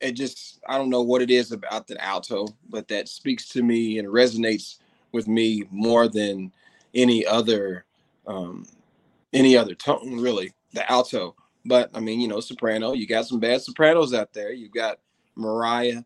It 0.00 0.12
just 0.12 0.60
I 0.68 0.78
don't 0.78 0.90
know 0.90 1.02
what 1.02 1.22
it 1.22 1.30
is 1.30 1.52
about 1.52 1.86
the 1.86 2.02
alto, 2.02 2.46
but 2.68 2.88
that 2.88 3.08
speaks 3.08 3.48
to 3.50 3.62
me 3.62 3.98
and 3.98 4.08
resonates 4.08 4.78
with 5.12 5.28
me 5.28 5.64
more 5.70 6.08
than 6.08 6.52
any 6.94 7.26
other 7.26 7.84
um, 8.26 8.66
any 9.32 9.56
other 9.56 9.74
tone, 9.74 10.20
really. 10.20 10.52
The 10.72 10.90
alto, 10.90 11.34
but 11.64 11.90
I 11.94 12.00
mean, 12.00 12.20
you 12.20 12.28
know, 12.28 12.40
soprano. 12.40 12.92
You 12.92 13.06
got 13.06 13.26
some 13.26 13.40
bad 13.40 13.60
sopranos 13.60 14.14
out 14.14 14.32
there. 14.32 14.52
You 14.52 14.68
got 14.68 14.98
Mariah. 15.36 16.02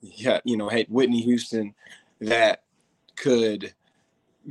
You 0.00 0.24
got 0.24 0.46
you 0.46 0.56
know, 0.56 0.68
hey, 0.68 0.86
Whitney 0.88 1.20
Houston, 1.22 1.74
that 2.20 2.62
could 3.16 3.74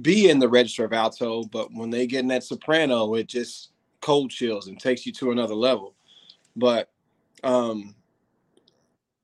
be 0.01 0.29
in 0.29 0.39
the 0.39 0.49
register 0.49 0.85
of 0.85 0.93
alto, 0.93 1.43
but 1.45 1.71
when 1.73 1.89
they 1.89 2.07
get 2.07 2.21
in 2.21 2.27
that 2.27 2.43
soprano, 2.43 3.13
it 3.13 3.27
just 3.27 3.71
cold 4.01 4.31
chills 4.31 4.67
and 4.67 4.79
takes 4.79 5.05
you 5.05 5.13
to 5.13 5.31
another 5.31 5.53
level. 5.53 5.95
But 6.55 6.89
um 7.43 7.95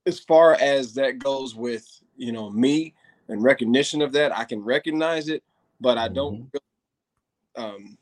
as 0.05 0.19
far 0.19 0.55
as 0.55 0.93
that 0.95 1.19
goes 1.19 1.55
with 1.55 1.87
you 2.17 2.31
know 2.31 2.49
me 2.49 2.95
and 3.27 3.43
recognition 3.43 4.01
of 4.01 4.11
that, 4.13 4.35
I 4.35 4.43
can 4.43 4.61
recognize 4.61 5.29
it, 5.29 5.43
but 5.79 5.97
I 5.97 6.07
don't 6.07 6.39
mm-hmm 6.39 6.57
um, 7.59 7.97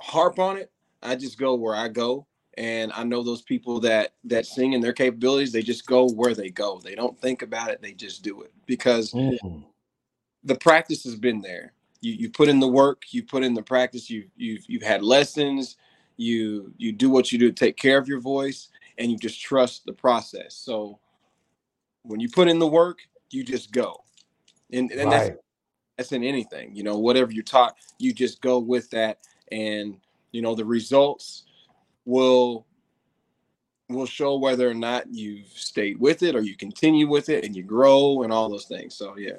harp 0.00 0.38
on 0.38 0.56
it. 0.56 0.70
I 1.02 1.16
just 1.16 1.38
go 1.38 1.54
where 1.54 1.74
I 1.74 1.88
go, 1.88 2.26
and 2.56 2.92
I 2.92 3.04
know 3.04 3.22
those 3.22 3.42
people 3.42 3.80
that 3.80 4.14
that 4.24 4.46
sing 4.46 4.72
in 4.72 4.80
their 4.80 4.92
capabilities. 4.92 5.52
They 5.52 5.62
just 5.62 5.86
go 5.86 6.08
where 6.08 6.34
they 6.34 6.50
go. 6.50 6.80
They 6.82 6.94
don't 6.94 7.18
think 7.20 7.42
about 7.42 7.70
it. 7.70 7.82
They 7.82 7.92
just 7.92 8.22
do 8.22 8.42
it 8.42 8.52
because 8.66 9.12
mm. 9.12 9.64
the 10.44 10.54
practice 10.56 11.04
has 11.04 11.16
been 11.16 11.40
there. 11.40 11.72
You 12.00 12.12
you 12.12 12.30
put 12.30 12.48
in 12.48 12.60
the 12.60 12.68
work. 12.68 13.02
You 13.10 13.22
put 13.24 13.44
in 13.44 13.54
the 13.54 13.62
practice. 13.62 14.08
You 14.08 14.28
you've 14.36 14.64
you've 14.66 14.82
had 14.82 15.02
lessons. 15.02 15.76
You 16.22 16.72
you 16.76 16.92
do 16.92 17.10
what 17.10 17.32
you 17.32 17.38
do 17.38 17.48
to 17.48 17.54
take 17.54 17.76
care 17.76 17.98
of 17.98 18.08
your 18.08 18.20
voice, 18.20 18.68
and 18.98 19.10
you 19.10 19.18
just 19.18 19.40
trust 19.40 19.84
the 19.84 19.92
process. 19.92 20.54
So 20.54 20.98
when 22.02 22.20
you 22.20 22.28
put 22.28 22.48
in 22.48 22.58
the 22.58 22.66
work, 22.66 22.98
you 23.30 23.44
just 23.44 23.72
go, 23.72 24.04
and, 24.72 24.90
and 24.90 25.10
right. 25.10 25.10
that's 25.10 25.36
that's 25.96 26.12
in 26.12 26.24
anything 26.24 26.74
you 26.74 26.82
know 26.82 26.98
whatever 26.98 27.30
you're 27.30 27.44
taught 27.44 27.76
you 27.98 28.12
just 28.12 28.40
go 28.40 28.58
with 28.58 28.90
that. 28.90 29.18
And 29.50 29.98
you 30.32 30.42
know 30.42 30.54
the 30.54 30.64
results 30.64 31.44
will 32.04 32.66
will 33.88 34.06
show 34.06 34.36
whether 34.36 34.68
or 34.68 34.74
not 34.74 35.04
you've 35.12 35.48
stayed 35.48 36.00
with 36.00 36.22
it 36.22 36.34
or 36.34 36.40
you 36.40 36.56
continue 36.56 37.08
with 37.08 37.28
it 37.28 37.44
and 37.44 37.54
you 37.54 37.62
grow 37.62 38.22
and 38.22 38.32
all 38.32 38.48
those 38.48 38.64
things. 38.64 38.94
So 38.94 39.16
yeah. 39.16 39.36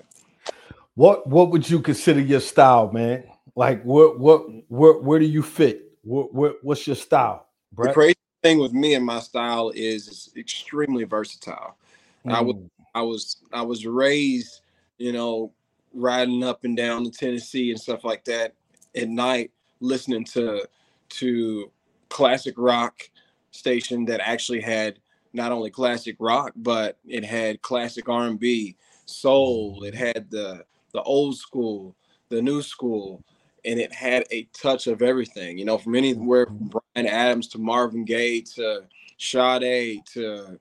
What 0.96 1.28
what 1.28 1.50
would 1.50 1.70
you 1.70 1.80
consider 1.80 2.22
your 2.22 2.40
style 2.40 2.92
man? 2.92 3.24
Like 3.56 3.84
what 3.84 4.20
what 4.20 4.46
where, 4.70 4.94
where 4.94 5.20
do 5.20 5.26
you 5.26 5.42
fit 5.42 5.93
what, 6.04 6.34
what 6.34 6.56
what's 6.62 6.86
your 6.88 6.96
style 6.96 7.48
Brett? 7.72 7.90
the 7.90 7.94
crazy 7.94 8.16
thing 8.42 8.60
with 8.60 8.74
me 8.74 8.94
and 8.96 9.06
my 9.06 9.20
style 9.20 9.72
is 9.74 10.08
it's 10.08 10.32
extremely 10.36 11.06
versatile 11.06 11.78
mm. 12.26 12.34
i 12.34 12.42
was 12.42 12.56
i 12.94 13.02
was 13.02 13.38
i 13.54 13.62
was 13.62 13.86
raised 13.86 14.62
you 14.98 15.14
know 15.14 15.52
riding 15.94 16.44
up 16.44 16.64
and 16.64 16.76
down 16.76 17.04
to 17.04 17.12
Tennessee 17.12 17.72
and 17.72 17.80
stuff 17.80 18.04
like 18.04 18.26
that 18.26 18.56
at 18.96 19.10
night, 19.10 19.52
listening 19.80 20.24
to 20.26 20.68
to 21.10 21.72
classic 22.10 22.56
rock 22.58 23.10
station 23.52 24.06
that 24.06 24.20
actually 24.20 24.62
had 24.62 25.00
not 25.34 25.52
only 25.52 25.70
classic 25.70 26.16
rock, 26.20 26.54
but 26.56 26.98
it 27.08 27.24
had 27.24 27.62
classic 27.62 28.10
R 28.10 28.28
and 28.28 28.40
B, 28.40 28.76
soul. 29.06 29.84
It 29.84 29.94
had 29.94 30.30
the 30.30 30.66
the 30.94 31.02
old 31.04 31.38
school, 31.38 31.96
the 32.30 32.42
new 32.42 32.62
school, 32.62 33.24
and 33.66 33.80
it 33.80 33.94
had 33.94 34.26
a 34.32 34.44
touch 34.54 34.88
of 34.88 35.02
everything. 35.02 35.58
You 35.58 35.66
know, 35.66 35.78
from 35.78 35.96
anywhere 35.96 36.46
from 36.46 36.72
Bryan 36.96 37.08
Adams 37.08 37.48
to 37.50 37.58
Marvin 37.58 38.06
Gaye 38.06 38.42
to 38.56 38.84
Sade 39.18 40.06
to 40.14 40.60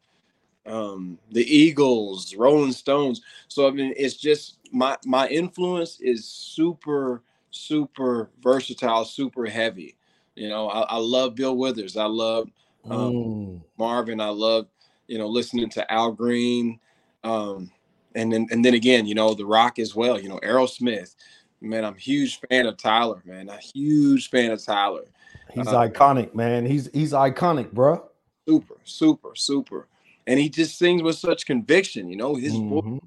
um, 0.66 1.18
the 1.30 1.44
Eagles, 1.44 2.34
Rolling 2.34 2.72
Stones. 2.72 3.22
So 3.48 3.66
I 3.66 3.70
mean, 3.70 3.94
it's 3.96 4.16
just 4.16 4.58
my 4.72 4.96
my 5.04 5.28
influence 5.28 6.00
is 6.00 6.24
super 6.24 7.22
super 7.50 8.30
versatile, 8.42 9.04
super 9.04 9.46
heavy. 9.46 9.96
You 10.34 10.48
know, 10.48 10.68
I, 10.68 10.80
I 10.82 10.96
love 10.96 11.34
Bill 11.34 11.56
Withers. 11.56 11.96
I 11.96 12.06
love 12.06 12.50
um, 12.88 13.12
mm. 13.12 13.62
Marvin. 13.78 14.20
I 14.20 14.28
love 14.28 14.66
you 15.06 15.18
know 15.18 15.28
listening 15.28 15.68
to 15.70 15.92
Al 15.92 16.12
Green, 16.12 16.78
um, 17.24 17.70
and 18.14 18.32
then 18.32 18.46
and 18.50 18.64
then 18.64 18.74
again, 18.74 19.06
you 19.06 19.14
know, 19.14 19.34
the 19.34 19.46
Rock 19.46 19.78
as 19.78 19.94
well. 19.94 20.18
You 20.18 20.28
know, 20.28 20.40
Aerosmith. 20.42 21.14
Man, 21.62 21.84
I'm 21.84 21.94
a 21.94 21.98
huge 21.98 22.40
fan 22.40 22.66
of 22.66 22.76
Tyler. 22.76 23.22
Man, 23.24 23.48
a 23.48 23.58
huge 23.58 24.30
fan 24.30 24.50
of 24.50 24.64
Tyler. 24.64 25.04
He's 25.52 25.68
uh, 25.68 25.80
iconic, 25.80 26.34
man. 26.34 26.66
He's 26.66 26.90
he's 26.92 27.12
iconic, 27.12 27.72
bro. 27.72 28.08
Super, 28.46 28.76
super, 28.84 29.34
super 29.34 29.86
and 30.26 30.38
he 30.38 30.48
just 30.48 30.78
sings 30.78 31.02
with 31.02 31.16
such 31.16 31.46
conviction. 31.46 32.08
You 32.08 32.16
know, 32.16 32.34
his 32.34 32.54
mm-hmm. 32.54 32.90
voice 32.90 33.00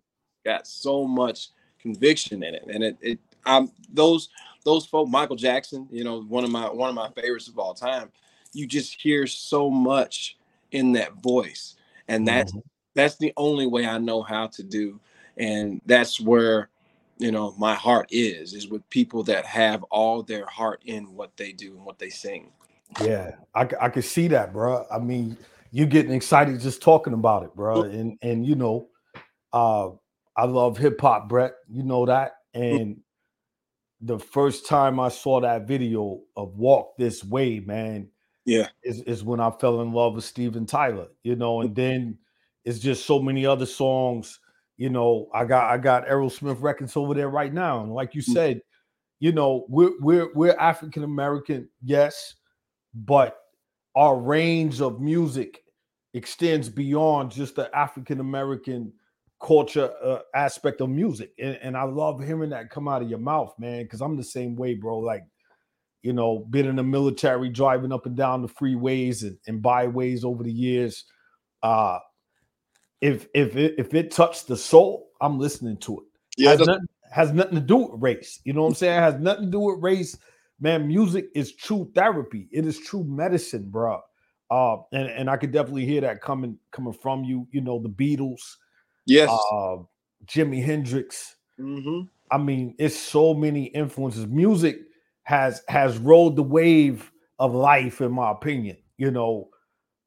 got 0.44 0.68
so 0.68 1.06
much 1.06 1.50
conviction 1.80 2.44
in 2.44 2.56
it, 2.56 2.64
and 2.72 2.84
it, 2.84 2.98
it 3.02 3.20
um 3.46 3.72
those 3.92 4.30
those 4.64 4.86
folk, 4.86 5.08
Michael 5.08 5.36
Jackson, 5.36 5.88
you 5.92 6.04
know, 6.04 6.24
one 6.24 6.44
of 6.44 6.50
my 6.50 6.70
one 6.70 6.90
of 6.90 6.96
my 6.96 7.10
favorites 7.10 7.48
of 7.48 7.60
all 7.60 7.74
time. 7.74 8.12
You 8.54 8.68
just 8.68 9.00
hear 9.00 9.28
so 9.28 9.70
much 9.70 10.38
in 10.72 10.94
that 10.94 11.14
voice, 11.16 11.76
and 12.08 12.28
that's 12.28 12.52
mm-hmm. 12.52 12.68
that's 12.94 13.18
the 13.18 13.34
only 13.38 13.68
way 13.68 13.86
I 13.86 13.98
know 13.98 14.22
how 14.22 14.48
to 14.48 14.64
do, 14.64 15.00
and 15.38 15.82
that's 15.86 16.20
where 16.20 16.70
you 17.18 17.32
know 17.32 17.56
my 17.58 17.74
heart 17.74 18.08
is 18.12 18.54
is 18.54 18.68
with 18.68 18.88
people 18.90 19.24
that 19.24 19.46
have 19.46 19.84
all 19.84 20.24
their 20.24 20.46
heart 20.46 20.82
in 20.86 21.14
what 21.14 21.36
they 21.38 21.52
do 21.52 21.76
and 21.76 21.86
what 21.86 22.00
they 22.00 22.10
sing. 22.10 22.52
Yeah, 23.02 23.36
I 23.54 23.68
I 23.82 23.90
can 23.90 24.02
see 24.02 24.28
that, 24.30 24.54
bro. 24.54 24.86
I 24.92 25.00
mean 25.00 25.38
you 25.76 25.86
getting 25.86 26.14
excited 26.14 26.58
just 26.62 26.82
talking 26.82 27.12
about 27.12 27.44
it, 27.44 27.54
bro. 27.54 27.82
And 27.82 28.18
and 28.22 28.46
you 28.46 28.56
know, 28.56 28.88
uh, 29.52 29.90
I 30.38 30.46
love 30.46 30.78
hip 30.78 31.02
hop, 31.02 31.28
Brett. 31.28 31.56
You 31.70 31.84
know 31.84 32.06
that. 32.06 32.38
And 32.54 33.02
the 34.00 34.18
first 34.18 34.68
time 34.68 35.02
I 35.02 35.10
saw 35.10 35.42
that 35.42 35.68
video 35.68 36.22
of 36.38 36.56
Walk 36.56 36.96
This 36.98 37.26
Way, 37.26 37.60
man, 37.60 38.08
yeah, 38.46 38.70
is, 38.84 39.02
is 39.02 39.22
when 39.22 39.42
I 39.42 39.52
fell 39.52 39.82
in 39.82 39.92
love 39.92 40.16
with 40.16 40.24
Steven 40.24 40.66
Tyler, 40.66 41.08
you 41.24 41.36
know, 41.36 41.60
and 41.60 41.76
then 41.76 42.20
it's 42.64 42.80
just 42.80 43.06
so 43.06 43.20
many 43.20 43.46
other 43.46 43.66
songs. 43.66 44.40
You 44.78 44.90
know, 44.90 45.30
I 45.34 45.46
got 45.46 45.72
I 45.72 45.78
got 45.78 46.08
Aerosmith 46.08 46.62
records 46.62 46.98
over 46.98 47.14
there 47.14 47.30
right 47.30 47.54
now. 47.54 47.82
And 47.82 47.94
like 47.94 48.14
you 48.14 48.22
mm. 48.22 48.34
said, 48.34 48.62
you 49.20 49.32
know, 49.32 49.66
we're 49.70 49.94
we're 50.02 50.34
we're 50.34 50.58
African 50.60 51.04
American, 51.04 51.70
yes, 51.84 52.36
but 52.94 53.38
our 53.96 54.18
range 54.18 54.82
of 54.82 55.00
music 55.00 55.62
extends 56.14 56.70
beyond 56.70 57.32
just 57.32 57.56
the 57.56 57.74
African 57.76 58.20
American 58.20 58.92
culture 59.42 59.92
uh, 60.04 60.20
aspect 60.34 60.82
of 60.82 60.90
music. 60.90 61.32
And, 61.40 61.58
and 61.62 61.78
I 61.78 61.84
love 61.84 62.24
hearing 62.24 62.50
that 62.52 62.70
come 62.70 62.88
out 62.88 63.02
of 63.02 63.10
your 63.10 63.20
mouth, 63.20 63.54
man, 63.60 63.84
because 63.84 64.02
I'm 64.02 64.18
the 64.18 64.24
same 64.24 64.56
way, 64.56 64.76
bro. 64.76 65.00
Like, 65.00 65.24
you 66.04 66.14
know, 66.14 66.46
been 66.50 66.68
in 66.68 66.76
the 66.76 66.84
military, 66.84 67.50
driving 67.50 67.92
up 67.92 68.06
and 68.06 68.16
down 68.16 68.42
the 68.42 68.48
freeways 68.48 69.24
and, 69.24 69.38
and 69.48 69.62
byways 69.62 70.24
over 70.24 70.44
the 70.44 70.52
years. 70.52 71.06
Uh, 71.64 72.00
if 73.02 73.28
if 73.34 73.56
it 73.56 73.76
if 73.78 73.94
it 73.94 74.12
touched 74.12 74.48
the 74.48 74.58
soul, 74.58 75.10
I'm 75.22 75.40
listening 75.40 75.78
to 75.78 76.00
it. 76.00 76.06
Yeah, 76.38 76.52
has, 76.52 76.60
nothing, 76.60 76.88
has 77.12 77.32
nothing 77.32 77.56
to 77.56 77.62
do 77.62 77.78
with 77.78 78.02
race. 78.02 78.40
You 78.44 78.54
know 78.54 78.64
what 78.64 78.70
I'm 78.70 78.76
saying? 78.76 79.00
has 79.00 79.16
nothing 79.16 79.46
to 79.46 79.52
do 79.52 79.60
with 79.60 79.82
race. 79.82 80.18
Man, 80.60 80.88
music 80.88 81.30
is 81.36 81.54
true 81.54 81.92
therapy. 81.94 82.48
It 82.52 82.66
is 82.66 82.80
true 82.80 83.04
medicine, 83.04 83.70
bro. 83.70 84.02
Uh, 84.50 84.78
and 84.94 85.10
and 85.10 85.30
I 85.30 85.38
could 85.38 85.52
definitely 85.52 85.86
hear 85.86 86.02
that 86.02 86.22
coming 86.22 86.58
coming 86.72 86.94
from 86.94 87.24
you. 87.24 87.48
You 87.52 87.62
know, 87.62 87.80
the 87.82 87.90
Beatles, 87.90 88.56
yes. 89.06 89.30
uh, 89.30 89.78
Jimi 90.26 90.64
Hendrix. 90.64 91.36
hmm 91.58 92.02
I 92.32 92.40
mean, 92.40 92.74
it's 92.80 92.98
so 92.98 93.36
many 93.36 93.66
influences. 93.66 94.26
Music 94.28 94.80
has 95.24 95.62
has 95.68 95.98
rolled 95.98 96.36
the 96.36 96.44
wave 96.44 97.12
of 97.40 97.54
life, 97.54 98.02
in 98.02 98.12
my 98.12 98.32
opinion. 98.32 98.78
You 98.98 99.12
know, 99.12 99.50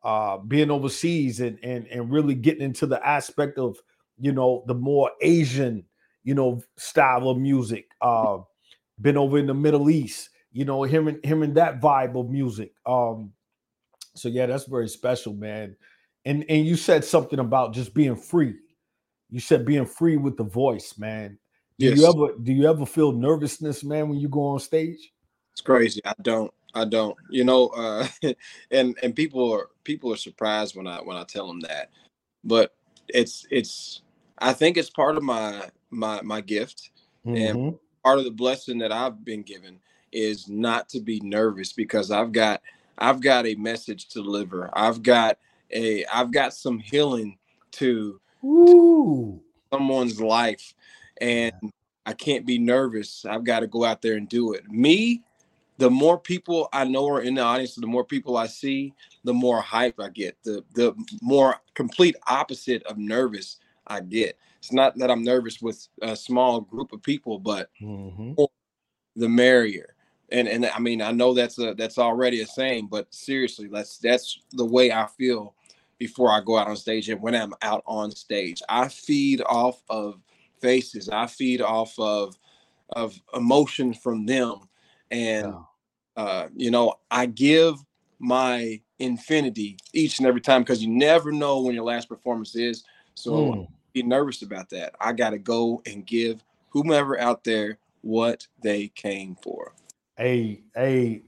uh, 0.02 0.38
being 0.38 0.70
overseas 0.70 1.40
and 1.40 1.58
and 1.62 1.86
and 1.88 2.10
really 2.10 2.34
getting 2.34 2.62
into 2.62 2.86
the 2.86 3.04
aspect 3.06 3.58
of 3.58 3.76
you 4.18 4.32
know 4.32 4.64
the 4.66 4.74
more 4.74 5.10
Asian 5.20 5.84
you 6.24 6.34
know 6.34 6.62
style 6.76 7.28
of 7.28 7.38
music. 7.38 7.88
Uh, 8.00 8.38
been 9.00 9.16
over 9.16 9.38
in 9.38 9.46
the 9.46 9.54
Middle 9.54 9.90
East, 9.90 10.30
you 10.52 10.64
know, 10.64 10.82
hearing 10.82 11.20
hearing 11.22 11.54
that 11.54 11.80
vibe 11.80 12.18
of 12.18 12.30
music. 12.30 12.72
Um, 12.84 13.32
so 14.14 14.28
yeah, 14.28 14.46
that's 14.46 14.64
very 14.64 14.88
special, 14.88 15.32
man. 15.34 15.76
And 16.24 16.44
and 16.48 16.66
you 16.66 16.76
said 16.76 17.04
something 17.04 17.38
about 17.38 17.74
just 17.74 17.94
being 17.94 18.16
free. 18.16 18.54
You 19.30 19.40
said 19.40 19.64
being 19.64 19.86
free 19.86 20.16
with 20.16 20.36
the 20.36 20.44
voice, 20.44 20.98
man. 20.98 21.38
Do 21.78 21.86
Yes. 21.86 21.98
you 21.98 22.06
ever 22.08 22.34
do 22.42 22.52
you 22.52 22.68
ever 22.68 22.84
feel 22.84 23.12
nervousness, 23.12 23.84
man, 23.84 24.08
when 24.08 24.18
you 24.18 24.28
go 24.28 24.48
on 24.48 24.58
stage? 24.58 25.12
It's 25.52 25.60
crazy. 25.60 26.00
I 26.04 26.14
don't. 26.22 26.52
I 26.74 26.84
don't. 26.84 27.16
You 27.30 27.44
know, 27.44 27.68
uh, 27.68 28.06
and 28.70 28.96
and 29.02 29.14
people 29.14 29.52
are 29.52 29.68
people 29.84 30.12
are 30.12 30.16
surprised 30.16 30.76
when 30.76 30.86
I 30.86 30.98
when 30.98 31.16
I 31.16 31.24
tell 31.24 31.46
them 31.46 31.60
that, 31.60 31.90
but 32.44 32.74
it's 33.08 33.46
it's. 33.50 34.02
I 34.38 34.52
think 34.52 34.76
it's 34.76 34.90
part 34.90 35.16
of 35.16 35.22
my 35.22 35.68
my 35.90 36.20
my 36.22 36.40
gift. 36.40 36.90
Mhm. 37.26 37.78
Part 38.04 38.18
of 38.18 38.24
the 38.24 38.30
blessing 38.30 38.78
that 38.78 38.92
I've 38.92 39.24
been 39.24 39.42
given 39.42 39.80
is 40.12 40.48
not 40.48 40.88
to 40.90 41.00
be 41.00 41.20
nervous 41.20 41.72
because 41.72 42.10
I've 42.10 42.32
got 42.32 42.62
I've 42.98 43.20
got 43.20 43.46
a 43.46 43.54
message 43.54 44.08
to 44.10 44.22
deliver. 44.22 44.70
I've 44.72 45.02
got 45.02 45.38
a 45.72 46.04
I've 46.06 46.30
got 46.30 46.54
some 46.54 46.78
healing 46.78 47.38
to 47.72 48.20
Ooh. 48.44 49.40
someone's 49.72 50.20
life 50.20 50.74
and 51.20 51.52
I 52.06 52.12
can't 52.14 52.46
be 52.46 52.58
nervous. 52.58 53.24
I've 53.26 53.44
got 53.44 53.60
to 53.60 53.66
go 53.66 53.84
out 53.84 54.00
there 54.00 54.14
and 54.14 54.28
do 54.28 54.54
it. 54.54 54.70
Me, 54.70 55.22
the 55.78 55.90
more 55.90 56.18
people 56.18 56.68
I 56.72 56.84
know 56.84 57.08
are 57.08 57.22
in 57.22 57.34
the 57.34 57.42
audience, 57.42 57.74
the 57.76 57.86
more 57.86 58.04
people 58.04 58.36
I 58.36 58.46
see, 58.46 58.94
the 59.24 59.34
more 59.34 59.60
hype 59.60 60.00
I 60.00 60.08
get. 60.10 60.36
The 60.44 60.64
the 60.74 60.94
more 61.22 61.56
complete 61.74 62.16
opposite 62.28 62.82
of 62.84 62.98
nervous 62.98 63.58
I 63.86 64.00
get. 64.00 64.38
It's 64.58 64.72
not 64.72 64.96
that 64.98 65.10
I'm 65.10 65.24
nervous 65.24 65.62
with 65.62 65.88
a 66.02 66.16
small 66.16 66.60
group 66.60 66.92
of 66.92 67.02
people, 67.02 67.38
but 67.38 67.70
Mhm. 67.80 68.36
the 69.16 69.28
merrier. 69.28 69.94
And 70.30 70.48
and 70.48 70.66
I 70.66 70.78
mean 70.80 71.02
I 71.02 71.12
know 71.12 71.34
that's 71.34 71.58
a 71.58 71.74
that's 71.74 71.98
already 71.98 72.42
a 72.42 72.46
saying, 72.46 72.88
but 72.88 73.12
seriously, 73.14 73.68
that's 73.68 73.98
that's 73.98 74.40
the 74.52 74.64
way 74.64 74.92
I 74.92 75.06
feel 75.06 75.54
before 75.98 76.30
I 76.32 76.40
go 76.40 76.58
out 76.58 76.68
on 76.68 76.76
stage 76.76 77.08
and 77.10 77.20
when 77.22 77.34
I'm 77.34 77.54
out 77.62 77.82
on 77.86 78.10
stage. 78.12 78.62
I 78.68 78.88
feed 78.88 79.42
off 79.46 79.82
of 79.90 80.20
faces. 80.60 81.08
I 81.08 81.26
feed 81.26 81.62
off 81.62 81.98
of 81.98 82.38
of 82.90 83.20
emotion 83.34 83.94
from 83.94 84.26
them. 84.26 84.68
And. 85.10 85.58
Uh, 86.18 86.48
you 86.56 86.70
know, 86.72 86.94
I 87.12 87.26
give 87.26 87.76
my 88.18 88.80
infinity 88.98 89.76
each 89.92 90.18
and 90.18 90.26
every 90.26 90.40
time 90.40 90.62
because 90.62 90.82
you 90.82 90.88
never 90.90 91.30
know 91.30 91.62
when 91.62 91.76
your 91.76 91.84
last 91.84 92.08
performance 92.08 92.56
is. 92.56 92.82
So 93.14 93.54
Mm. 93.54 93.68
be 93.92 94.02
nervous 94.02 94.42
about 94.42 94.68
that. 94.70 94.94
I 95.00 95.12
gotta 95.12 95.38
go 95.38 95.80
and 95.86 96.04
give 96.04 96.42
whomever 96.70 97.18
out 97.20 97.44
there 97.44 97.78
what 98.02 98.48
they 98.62 98.88
came 98.88 99.36
for. 99.36 99.72
Hey, 100.16 100.64
hey, 100.74 101.22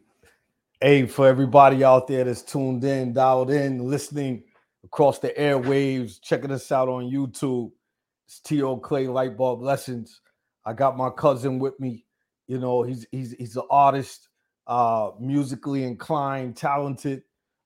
hey, 0.81 1.07
for 1.07 1.29
everybody 1.29 1.85
out 1.85 2.09
there 2.09 2.25
that's 2.25 2.43
tuned 2.43 2.83
in, 2.83 3.13
dialed 3.13 3.51
in, 3.53 3.79
listening 3.79 4.43
across 4.83 5.21
the 5.21 5.29
airwaves, 5.39 6.21
checking 6.21 6.51
us 6.51 6.73
out 6.73 6.89
on 6.89 7.05
YouTube. 7.05 7.71
It's 8.27 8.41
T.O. 8.41 8.79
Clay 8.79 9.05
Lightbulb 9.05 9.63
Lessons. 9.63 10.21
I 10.65 10.73
got 10.73 10.97
my 10.97 11.11
cousin 11.11 11.61
with 11.61 11.79
me. 11.79 12.05
You 12.49 12.59
know, 12.59 12.83
he's 12.83 13.07
he's 13.13 13.33
he's 13.39 13.57
an 13.57 13.63
artist, 13.71 14.30
uh, 14.67 15.11
musically 15.19 15.85
inclined, 15.85 16.57
talented. 16.57 17.23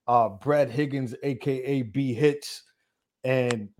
Uh, 0.07 0.28
Brett 0.28 0.70
Higgins, 0.70 1.14
aka 1.22 1.83
B 1.83 2.12
Hitz. 2.12 2.62
And 3.24 3.70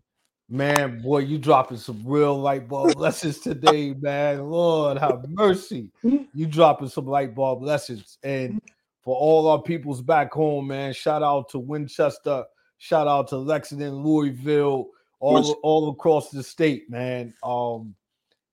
man, 0.49 1.03
boy, 1.03 1.19
you 1.19 1.39
dropping 1.39 1.77
some 1.77 2.03
real 2.05 2.39
light 2.39 2.69
bulb 2.69 2.95
lessons 2.99 3.41
today, 3.41 3.95
man. 3.95 4.49
Lord 4.49 4.99
have 4.99 5.29
mercy 5.29 5.91
you 6.35 6.47
dropping 6.47 6.89
some 6.89 7.07
light 7.07 7.35
bulb 7.35 7.63
lessons. 7.63 8.19
And 8.23 8.61
for 9.03 9.17
all 9.17 9.49
our 9.49 9.63
peoples 9.63 10.03
back 10.03 10.33
home, 10.33 10.69
man, 10.69 10.93
shout 10.93 11.23
out 11.23 11.49
to 11.51 11.59
Winchester, 11.59 12.45
shout 12.79 13.07
out 13.07 13.29
to 13.29 13.37
Lexington, 13.37 14.03
Louisville, 14.03 14.89
all 15.21 15.59
all 15.63 15.91
across 15.91 16.31
the 16.31 16.43
state, 16.43 16.91
man. 16.91 17.33
Um, 17.43 17.95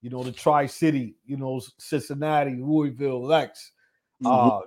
you 0.02 0.10
know, 0.10 0.24
the 0.24 0.32
Tri-City, 0.32 1.16
you 1.26 1.38
know, 1.38 1.62
Cincinnati, 1.78 2.56
Louisville, 2.56 3.24
Lex. 3.24 3.72
Mhm. 4.22 4.52
Uh 4.54 4.62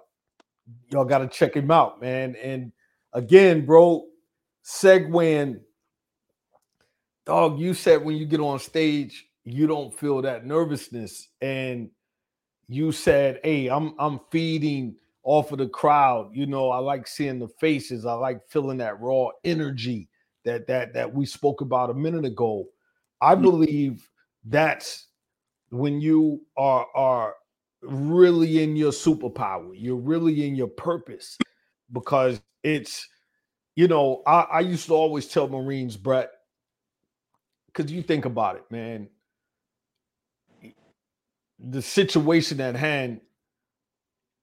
y'all 0.91 1.05
gotta 1.05 1.29
check 1.29 1.55
him 1.55 1.71
out, 1.71 2.01
man. 2.01 2.37
And 2.37 2.73
again, 3.13 3.67
bro, 3.67 4.07
segueing, 4.65 5.61
dog, 7.27 7.59
you 7.59 7.75
said 7.75 8.05
when 8.05 8.17
you 8.17 8.27
get 8.27 8.41
on 8.41 8.59
stage, 8.59 9.27
you 9.45 9.67
don't 9.67 9.95
feel 9.95 10.23
that 10.23 10.47
nervousness. 10.47 11.29
And 11.41 11.91
you 12.69 12.93
said, 12.93 13.41
Hey, 13.45 13.69
I'm 13.69 13.95
I'm 13.99 14.21
feeding 14.31 14.97
off 15.25 15.53
of 15.53 15.59
the 15.59 15.69
crowd. 15.69 16.31
You 16.35 16.47
know, 16.47 16.71
I 16.71 16.79
like 16.79 17.07
seeing 17.07 17.39
the 17.39 17.49
faces, 17.61 18.07
I 18.07 18.15
like 18.15 18.41
feeling 18.49 18.79
that 18.79 19.01
raw 19.01 19.29
energy 19.45 20.09
that 20.45 20.67
that 20.69 20.95
that 20.95 21.13
we 21.15 21.27
spoke 21.27 21.61
about 21.61 21.91
a 21.91 21.95
minute 21.95 22.25
ago. 22.25 22.67
I 23.21 23.35
Mm. 23.37 23.43
believe 23.43 24.09
that's 24.45 25.09
when 25.71 26.01
you 26.01 26.43
are 26.57 26.87
are 26.95 27.37
really 27.87 28.63
in 28.63 28.77
your 28.77 28.93
superpower 28.93 29.71
you're 29.75 29.97
really 29.97 30.47
in 30.47 30.55
your 30.55 30.69
purpose 30.69 31.39
because 31.93 32.41
it's 32.63 33.09
you 33.77 33.89
know 33.89 34.23
i, 34.27 34.41
I 34.43 34.61
used 34.61 34.87
to 34.87 34.95
always 34.95 35.29
tell 35.29 35.49
marines 35.49 35.97
brett 35.97 36.31
because 37.67 37.93
you 37.93 38.03
think 38.03 38.25
about 38.25 38.57
it 38.57 38.65
man 38.71 39.09
the 41.59 41.83
situation 41.83 42.61
at 42.61 42.77
hand 42.77 43.21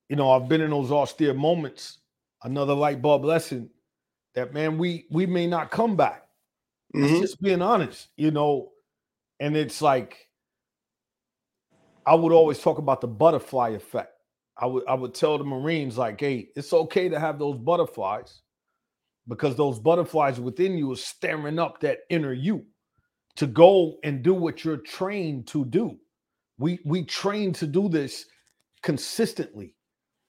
you 0.08 0.16
know 0.16 0.30
i've 0.32 0.48
been 0.48 0.60
in 0.60 0.70
those 0.70 0.90
austere 0.92 1.34
moments 1.34 1.98
another 2.44 2.74
light 2.74 3.02
bulb 3.02 3.24
lesson 3.24 3.70
that 4.34 4.54
man 4.54 4.78
we 4.78 5.06
we 5.10 5.26
may 5.26 5.46
not 5.46 5.70
come 5.70 5.96
back 5.96 6.22
it's 6.94 7.18
Mhm. 7.18 7.18
just 7.18 7.40
being 7.40 7.62
honest, 7.62 8.08
you 8.16 8.30
know. 8.30 8.72
And 9.40 9.56
it's 9.56 9.82
like 9.82 10.28
I 12.06 12.14
would 12.14 12.32
always 12.32 12.58
talk 12.58 12.78
about 12.78 13.00
the 13.00 13.08
butterfly 13.08 13.70
effect. 13.70 14.12
I 14.58 14.66
would 14.66 14.84
I 14.86 14.94
would 14.94 15.14
tell 15.14 15.38
the 15.38 15.44
Marines 15.44 15.98
like, 15.98 16.20
hey, 16.20 16.48
it's 16.56 16.72
okay 16.72 17.08
to 17.08 17.18
have 17.18 17.38
those 17.38 17.58
butterflies 17.58 18.42
because 19.28 19.56
those 19.56 19.78
butterflies 19.78 20.40
within 20.40 20.76
you 20.76 20.92
are 20.92 20.96
stirring 20.96 21.58
up 21.58 21.80
that 21.80 22.00
inner 22.10 22.32
you 22.32 22.64
to 23.36 23.46
go 23.46 23.96
and 24.04 24.22
do 24.22 24.34
what 24.34 24.64
you're 24.64 24.76
trained 24.76 25.46
to 25.48 25.64
do. 25.64 25.98
We 26.58 26.80
we 26.84 27.04
train 27.04 27.52
to 27.54 27.66
do 27.66 27.88
this 27.88 28.26
consistently, 28.82 29.74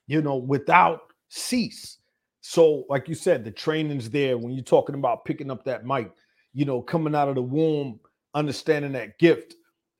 you 0.06 0.22
know, 0.22 0.36
without 0.36 1.00
cease. 1.28 1.98
So, 2.40 2.84
like 2.88 3.08
you 3.08 3.14
said, 3.14 3.44
the 3.44 3.50
training's 3.50 4.10
there 4.10 4.38
when 4.38 4.52
you're 4.52 4.64
talking 4.64 4.94
about 4.94 5.24
picking 5.24 5.50
up 5.50 5.64
that 5.64 5.86
mic, 5.86 6.10
you 6.52 6.64
know, 6.64 6.82
coming 6.82 7.14
out 7.14 7.28
of 7.28 7.34
the 7.34 7.42
womb, 7.42 8.00
understanding 8.34 8.92
that 8.92 9.18
gift 9.18 9.54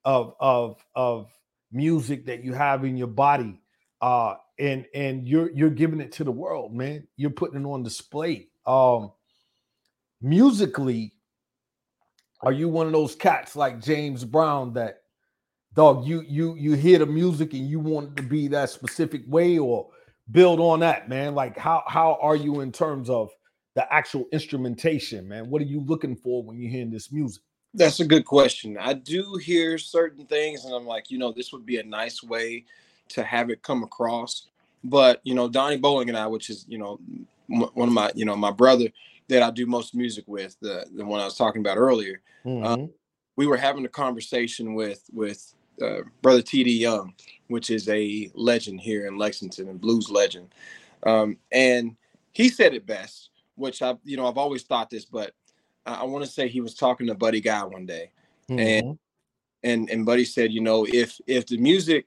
of 0.04 0.34
of 0.40 0.84
of 0.94 1.30
music 1.74 2.26
that 2.26 2.44
you 2.44 2.54
have 2.54 2.84
in 2.84 2.96
your 2.96 3.08
body, 3.08 3.60
uh, 4.00 4.34
and 4.58 4.87
and 4.94 5.26
you're 5.26 5.50
you're 5.50 5.70
giving 5.70 6.00
it 6.00 6.12
to 6.12 6.24
the 6.24 6.32
world, 6.32 6.74
man. 6.74 7.06
You're 7.16 7.30
putting 7.30 7.60
it 7.60 7.66
on 7.66 7.82
display. 7.82 8.48
Um, 8.66 9.12
musically, 10.22 11.12
are 12.40 12.52
you 12.52 12.68
one 12.68 12.87
of 12.87 12.92
those 12.92 13.14
cats 13.14 13.56
like 13.56 13.80
James 13.82 14.24
Brown 14.24 14.72
that 14.74 15.02
dog 15.74 16.06
you 16.06 16.22
you 16.28 16.54
you 16.56 16.74
hear 16.74 16.98
the 17.00 17.06
music 17.06 17.52
and 17.52 17.68
you 17.68 17.80
want 17.80 18.10
it 18.10 18.16
to 18.16 18.22
be 18.22 18.48
that 18.48 18.70
specific 18.70 19.22
way 19.26 19.58
or 19.58 19.88
build 20.30 20.60
on 20.60 20.80
that, 20.80 21.08
man? 21.08 21.34
Like 21.34 21.58
how 21.58 21.82
how 21.87 22.18
are 22.22 22.37
you 22.37 22.60
in 22.60 22.72
terms 22.72 23.10
of 23.10 23.30
the 23.74 23.92
actual 23.92 24.26
instrumentation, 24.32 25.26
man? 25.26 25.50
What 25.50 25.60
are 25.60 25.66
you 25.66 25.80
looking 25.80 26.16
for 26.16 26.44
when 26.44 26.56
you're 26.58 26.70
hearing 26.70 26.90
this 26.90 27.10
music? 27.12 27.42
That's 27.74 28.00
a 28.00 28.06
good 28.06 28.24
question. 28.24 28.78
I 28.78 28.92
do 28.94 29.37
hear 29.37 29.78
certain 29.78 30.26
things, 30.26 30.64
and 30.64 30.72
I'm 30.72 30.87
like, 30.87 31.10
you 31.10 31.18
know, 31.18 31.32
this 31.32 31.52
would 31.52 31.66
be 31.66 31.78
a 31.78 31.82
nice 31.82 32.22
way 32.22 32.64
to 33.08 33.24
have 33.24 33.50
it 33.50 33.62
come 33.62 33.82
across. 33.82 34.46
But 34.84 35.20
you 35.24 35.34
know, 35.34 35.48
Donnie 35.48 35.76
Bowling 35.76 36.08
and 36.08 36.16
I, 36.16 36.26
which 36.26 36.50
is 36.50 36.64
you 36.68 36.78
know 36.78 37.00
m- 37.50 37.70
one 37.74 37.88
of 37.88 37.94
my 37.94 38.12
you 38.14 38.24
know 38.24 38.37
my 38.37 38.50
brother 38.50 38.88
that 39.28 39.42
I 39.42 39.50
do 39.50 39.66
most 39.66 39.94
music 39.94 40.24
with, 40.26 40.56
the 40.60 40.87
the 40.94 41.04
one 41.04 41.20
I 41.20 41.24
was 41.24 41.37
talking 41.37 41.60
about 41.60 41.76
earlier. 41.76 42.20
Mhm. 42.44 42.90
we 43.37 43.46
were 43.46 43.56
having 43.56 43.84
a 43.84 43.88
conversation 43.88 44.74
with 44.74 45.02
with 45.12 45.54
uh, 45.82 46.02
brother 46.22 46.42
Tee 46.42 46.62
Dee 46.62 46.78
Young, 46.78 47.14
which 47.48 47.70
is 47.70 47.88
a 47.88 48.30
legend 48.34 48.80
here 48.80 49.06
in 49.06 49.18
Lexington 49.18 49.68
and 49.68 49.80
blues 49.80 50.08
legend, 50.08 50.54
um, 51.04 51.37
and 51.50 51.96
he 52.32 52.48
said 52.48 52.74
it 52.74 52.87
best, 52.87 53.30
which 53.56 53.82
I 53.82 53.96
you 54.04 54.16
know 54.16 54.28
I've 54.28 54.38
always 54.38 54.62
thought 54.62 54.90
this, 54.90 55.04
but 55.04 55.32
I, 55.87 56.05
want 56.05 56.25
to 56.25 56.31
say 56.31 56.49
he 56.49 56.61
was 56.61 56.75
talking 56.75 57.07
to 57.07 57.14
Buddy 57.14 57.40
Guy 57.40 57.64
one 57.64 57.87
day, 57.87 58.11
mm-hmm. 58.49 58.59
and 58.59 58.99
and 59.62 59.90
and 59.90 60.07
Buddy 60.07 60.25
said, 60.25 60.53
you 60.53 60.61
know, 60.61 60.87
if 60.88 61.20
if 61.27 61.47
the 61.47 61.59
music, 61.59 62.07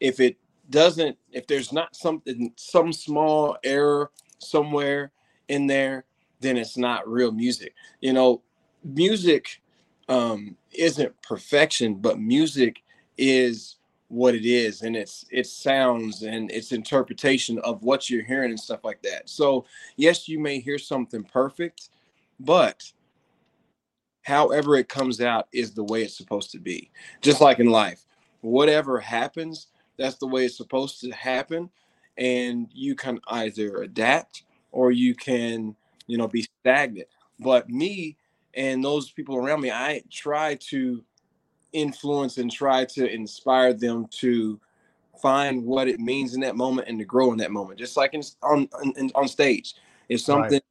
if 0.00 0.20
it 0.20 0.36
doesn't, 0.70 1.16
if 1.32 1.46
there's 1.46 1.72
not 1.72 1.96
something 1.96 2.52
some 2.56 2.92
small 2.92 3.56
error 3.64 4.10
somewhere 4.38 5.12
in 5.48 5.66
there, 5.66 6.04
then 6.40 6.56
it's 6.56 6.76
not 6.76 7.08
real 7.08 7.32
music. 7.32 7.74
You 8.00 8.12
know, 8.12 8.42
music 8.84 9.60
um, 10.08 10.56
isn't 10.72 11.20
perfection, 11.22 11.96
but 11.96 12.18
music 12.18 12.82
is 13.16 13.78
what 14.08 14.34
it 14.34 14.46
is 14.46 14.82
and 14.82 14.96
it's 14.96 15.26
its 15.30 15.52
sounds 15.52 16.22
and 16.22 16.50
its 16.50 16.72
interpretation 16.72 17.58
of 17.58 17.82
what 17.82 18.08
you're 18.08 18.24
hearing 18.24 18.50
and 18.50 18.58
stuff 18.58 18.82
like 18.82 19.00
that 19.02 19.28
so 19.28 19.66
yes 19.96 20.26
you 20.26 20.38
may 20.38 20.58
hear 20.58 20.78
something 20.78 21.22
perfect 21.24 21.90
but 22.40 22.90
however 24.28 24.76
it 24.76 24.90
comes 24.90 25.22
out 25.22 25.48
is 25.52 25.72
the 25.72 25.82
way 25.82 26.02
it's 26.02 26.16
supposed 26.16 26.52
to 26.52 26.58
be. 26.58 26.90
Just 27.22 27.40
like 27.40 27.58
in 27.58 27.70
life 27.70 28.04
whatever 28.40 29.00
happens 29.00 29.68
that's 29.96 30.16
the 30.18 30.26
way 30.26 30.44
it's 30.44 30.56
supposed 30.56 31.00
to 31.00 31.10
happen. 31.10 31.68
And 32.16 32.68
you 32.72 32.94
can 32.94 33.20
either 33.28 33.82
adapt 33.82 34.44
or 34.70 34.92
you 34.92 35.14
can 35.14 35.74
you 36.06 36.18
know 36.18 36.28
be 36.28 36.46
stagnant. 36.60 37.08
But 37.40 37.68
me 37.68 38.16
and 38.54 38.84
those 38.84 39.10
people 39.10 39.36
around 39.36 39.60
me 39.60 39.70
i 39.70 40.02
try 40.10 40.54
to 40.54 41.04
influence 41.72 42.38
and 42.38 42.50
try 42.50 42.84
to 42.84 43.12
inspire 43.12 43.72
them 43.74 44.06
to 44.10 44.58
find 45.20 45.64
what 45.64 45.86
it 45.86 46.00
means 46.00 46.34
in 46.34 46.40
that 46.40 46.56
moment 46.56 46.88
and 46.88 46.98
to 46.98 47.04
grow 47.04 47.30
in 47.32 47.38
that 47.38 47.50
moment. 47.50 47.78
Just 47.78 47.96
like 47.96 48.14
in, 48.14 48.22
on, 48.42 48.68
on 48.72 49.10
on 49.14 49.28
stage 49.28 49.74
if 50.08 50.20
something 50.20 50.52
right. 50.52 50.62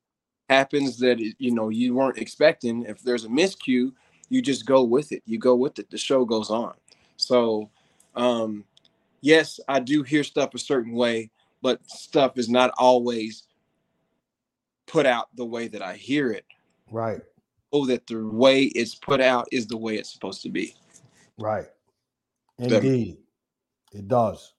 Happens 0.50 0.98
that 1.00 1.20
you 1.20 1.52
know 1.52 1.70
you 1.70 1.96
weren't 1.96 2.18
expecting 2.18 2.84
if 2.84 3.02
there's 3.02 3.26
a 3.26 3.30
miscue 3.30 3.92
you 4.30 4.42
just 4.42 4.66
go 4.66 4.84
with 4.84 5.12
it. 5.12 5.24
You 5.26 5.40
go 5.40 5.56
with 5.56 5.80
it. 5.80 5.90
The 5.90 5.98
show 5.98 6.26
goes 6.26 6.50
on. 6.50 6.74
So 7.18 7.70
um 8.16 8.64
yes 9.22 9.60
i 9.68 9.80
do 9.80 10.02
hear 10.02 10.24
stuff 10.24 10.54
a 10.56 10.60
certain 10.60 10.94
way 10.94 11.30
but 11.62 11.80
stuff 11.90 12.38
is 12.38 12.50
not 12.50 12.72
always 12.78 13.44
put 14.88 15.06
out 15.06 15.28
the 15.36 15.46
way 15.46 15.68
that 15.68 15.82
i 15.82 15.94
hear 15.94 16.32
it. 16.32 16.46
Right. 16.92 17.22
Oh 17.74 17.86
that 17.86 18.08
the 18.08 18.26
way 18.26 18.64
it's 18.64 18.96
put 18.96 19.22
out 19.22 19.48
is 19.52 19.68
the 19.68 19.78
way 19.78 19.96
it's 19.96 20.12
supposed 20.12 20.42
to 20.44 20.50
be. 20.50 20.76
Right. 21.38 21.66
Indeed. 22.58 23.18
It 23.92 24.08
does. 24.08 24.54